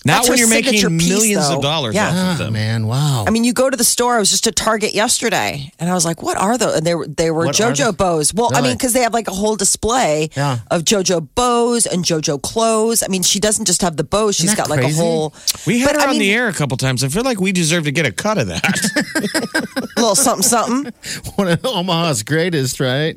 Not 0.05 0.17
That's 0.17 0.29
when 0.29 0.37
you're 0.37 0.49
making 0.49 0.73
piece, 0.73 1.09
millions 1.09 1.47
though. 1.47 1.55
of 1.57 1.61
dollars 1.61 1.95
Yeah. 1.95 2.09
off 2.09 2.31
of 2.33 2.37
them. 2.39 2.47
Ah, 2.49 2.51
man, 2.51 2.87
wow. 2.87 3.23
I 3.25 3.31
mean, 3.31 3.43
you 3.43 3.53
go 3.53 3.69
to 3.69 3.77
the 3.77 3.83
store. 3.85 4.15
I 4.17 4.19
was 4.19 4.29
just 4.29 4.45
at 4.47 4.55
Target 4.55 4.93
yesterday, 4.93 5.71
and 5.79 5.89
I 5.89 5.93
was 5.93 6.03
like, 6.05 6.21
"What 6.21 6.37
are 6.37 6.57
those?" 6.57 6.75
And 6.75 6.85
they 6.85 6.93
were 6.93 7.07
they 7.07 7.31
were 7.31 7.45
What 7.45 7.55
JoJo 7.55 7.85
they? 7.91 7.91
bows. 7.95 8.33
Well, 8.33 8.51
I 8.53 8.61
mean, 8.61 8.73
because 8.73 8.93
they 8.93 8.99
have 9.01 9.13
like 9.13 9.27
a 9.29 9.33
whole 9.33 9.55
display 9.55 10.29
Yeah. 10.35 10.59
of 10.69 10.83
JoJo 10.83 11.29
bows 11.35 11.85
and 11.85 12.03
JoJo 12.03 12.41
clothes. 12.41 13.01
I 13.01 13.07
mean, 13.07 13.23
she 13.23 13.39
doesn't 13.39 13.65
just 13.65 13.81
have 13.81 13.95
the 13.97 14.03
bows; 14.03 14.35
she's 14.35 14.45
Isn't 14.45 14.57
that 14.57 14.67
got 14.67 14.69
like 14.77 14.83
a 14.85 14.93
whole. 14.93 15.33
We 15.65 15.79
had 15.79 15.93
But, 15.93 15.95
her 15.95 16.01
I 16.01 16.03
on 16.05 16.09
mean, 16.11 16.19
the 16.19 16.33
air 16.33 16.47
a 16.49 16.53
couple 16.53 16.75
times. 16.77 17.03
I 17.03 17.07
feel 17.07 17.23
like 17.23 17.39
we 17.39 17.51
deserve 17.51 17.85
to 17.85 17.91
get 17.91 18.05
a 18.05 18.11
cut 18.11 18.37
of 18.37 18.47
that. 18.47 18.63
a 18.65 19.87
little 19.97 20.15
something 20.15 20.43
something. 20.43 20.91
One 21.35 21.47
of 21.47 21.65
Omaha's 21.65 22.23
greatest, 22.23 22.79
right? 22.79 23.15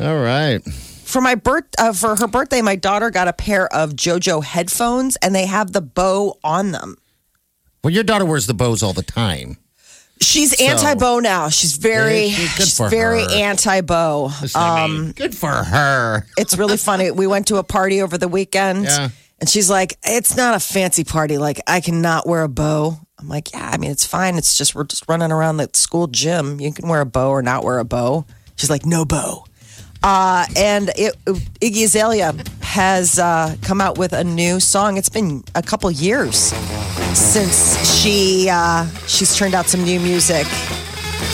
All 0.00 0.16
right. 0.18 0.62
For 1.06 1.20
my 1.20 1.36
birth, 1.36 1.64
uh, 1.78 1.92
for 1.92 2.16
her 2.16 2.26
birthday, 2.26 2.62
my 2.62 2.74
daughter 2.74 3.10
got 3.10 3.28
a 3.28 3.32
pair 3.32 3.72
of 3.72 3.92
JoJo 3.92 4.42
headphones, 4.42 5.14
and 5.16 5.32
they 5.34 5.46
have 5.46 5.72
the 5.72 5.80
bow 5.80 6.36
on 6.42 6.72
them. 6.72 6.96
Well, 7.84 7.94
your 7.94 8.02
daughter 8.02 8.24
wears 8.24 8.48
the 8.48 8.54
bows 8.54 8.82
all 8.82 8.92
the 8.92 9.04
time. 9.04 9.58
She's 10.20 10.58
So- 10.58 10.64
anti-bow 10.64 11.20
now. 11.20 11.48
She's 11.48 11.76
very, 11.76 12.30
she's 12.30 12.52
good 12.56 12.64
she's 12.66 12.76
for 12.76 12.88
very 12.88 13.22
her. 13.22 13.30
anti-bow. 13.30 14.32
Um, 14.56 15.12
good 15.12 15.36
for 15.36 15.52
her. 15.52 16.26
it's 16.36 16.58
really 16.58 16.76
funny. 16.76 17.12
We 17.12 17.28
went 17.28 17.46
to 17.48 17.58
a 17.58 17.62
party 17.62 18.02
over 18.02 18.18
the 18.18 18.26
weekend, 18.26 18.86
Yeah. 18.86 19.10
and 19.40 19.48
she's 19.48 19.70
like, 19.70 19.96
"It's 20.02 20.36
not 20.36 20.54
a 20.56 20.60
fancy 20.60 21.04
party. 21.04 21.38
Like, 21.38 21.60
I 21.68 21.80
cannot 21.80 22.26
wear 22.26 22.42
a 22.42 22.48
bow." 22.48 22.98
I'm 23.20 23.28
like, 23.28 23.52
"Yeah, 23.52 23.70
I 23.72 23.76
mean, 23.76 23.92
it's 23.92 24.04
fine. 24.04 24.36
It's 24.38 24.54
just 24.54 24.74
we're 24.74 24.84
just 24.84 25.04
running 25.08 25.30
around 25.30 25.58
the 25.58 25.70
school 25.74 26.08
gym. 26.08 26.60
You 26.60 26.72
can 26.72 26.88
wear 26.88 27.00
a 27.02 27.06
bow 27.06 27.28
or 27.30 27.42
not 27.42 27.62
wear 27.62 27.78
a 27.78 27.84
bow." 27.84 28.24
She's 28.56 28.70
like, 28.70 28.84
"No 28.84 29.04
bow." 29.04 29.44
Uh, 30.06 30.46
and 30.54 30.90
it, 30.90 31.16
Iggy 31.24 31.82
Azalea 31.82 32.32
has 32.60 33.18
uh, 33.18 33.56
come 33.60 33.80
out 33.80 33.98
with 33.98 34.12
a 34.12 34.22
new 34.22 34.60
song. 34.60 34.98
It's 34.98 35.08
been 35.08 35.42
a 35.56 35.62
couple 35.62 35.90
years 35.90 36.36
since 37.12 37.76
she 37.92 38.48
uh, 38.48 38.86
she's 39.08 39.36
turned 39.36 39.54
out 39.54 39.66
some 39.66 39.82
new 39.82 39.98
music. 39.98 40.46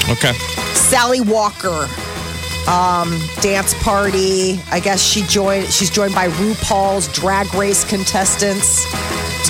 okay. 0.08 0.32
Sally 0.72 1.20
Walker, 1.20 1.86
um, 2.66 3.20
dance 3.42 3.74
party. 3.82 4.58
I 4.70 4.80
guess 4.80 5.02
she 5.02 5.20
joined. 5.24 5.66
She's 5.66 5.90
joined 5.90 6.14
by 6.14 6.28
RuPaul's 6.28 7.08
Drag 7.08 7.52
Race 7.52 7.84
contestants. 7.84 8.86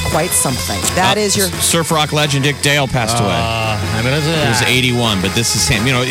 It's 0.02 0.10
quite 0.10 0.30
something. 0.30 0.80
That 0.96 1.16
Uh, 1.16 1.20
is 1.20 1.36
your. 1.36 1.46
surf 1.60 1.90
rock 1.90 2.12
legend 2.12 2.44
Dick 2.44 2.60
Dale 2.62 2.86
passed 2.88 3.18
away. 3.20 3.30
Uh, 3.32 3.78
I 3.96 4.02
mean, 4.02 4.12
He 4.22 4.48
was 4.48 4.62
81, 4.62 5.20
but 5.22 5.34
this 5.34 5.54
is 5.56 5.66
him. 5.68 5.86
You 5.86 5.92
know, 5.92 6.04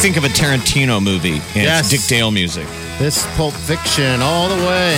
think 0.00 0.16
of 0.16 0.24
a 0.24 0.28
Tarantino 0.28 1.00
movie 1.02 1.40
and 1.54 1.64
Yes. 1.64 1.80
it's 1.80 1.90
Dick 1.90 2.08
Dale 2.08 2.30
music. 2.30 2.66
This 2.98 3.24
Pulp 3.36 3.54
Fiction 3.54 4.22
all 4.22 4.48
the 4.48 4.56
way. 4.66 4.94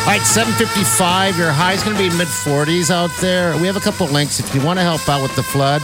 All 0.00 0.06
right, 0.14 0.20
755. 0.22 1.38
Your 1.38 1.50
high 1.50 1.72
is 1.72 1.82
going 1.82 1.96
to 1.96 2.02
be 2.02 2.10
mid 2.16 2.28
40s 2.28 2.90
out 2.90 3.10
there. 3.20 3.56
We 3.56 3.66
have 3.66 3.76
a 3.76 3.80
couple 3.80 4.06
links. 4.08 4.38
If 4.38 4.54
you 4.54 4.60
want 4.60 4.78
to 4.78 4.82
help 4.82 5.08
out 5.08 5.22
with 5.22 5.34
the 5.34 5.42
flood 5.42 5.82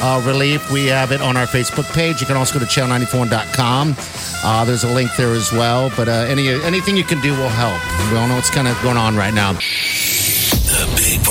uh, 0.00 0.20
relief, 0.24 0.70
we 0.72 0.86
have 0.86 1.12
it 1.12 1.20
on 1.20 1.36
our 1.36 1.46
Facebook 1.46 1.86
page. 1.94 2.20
You 2.20 2.26
can 2.26 2.36
also 2.36 2.58
go 2.58 2.64
to 2.64 2.70
channel94.com. 2.70 3.96
Uh, 4.42 4.64
there's 4.64 4.82
a 4.84 4.88
link 4.88 5.10
there 5.16 5.32
as 5.34 5.52
well. 5.52 5.92
But 5.96 6.08
uh, 6.08 6.12
any 6.28 6.48
anything 6.64 6.96
you 6.96 7.04
can 7.04 7.20
do 7.20 7.30
will 7.36 7.48
help. 7.48 7.78
We 8.10 8.18
all 8.18 8.26
know 8.26 8.34
what's 8.34 8.50
kind 8.50 8.66
of 8.66 8.80
going 8.82 8.96
on 8.96 9.16
right 9.16 9.34
now. 9.34 9.54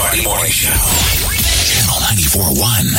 Party 0.03 0.21
Morning 0.21 0.51
Show. 0.51 0.67
Channel 1.63 1.95
94.1. 2.01 2.93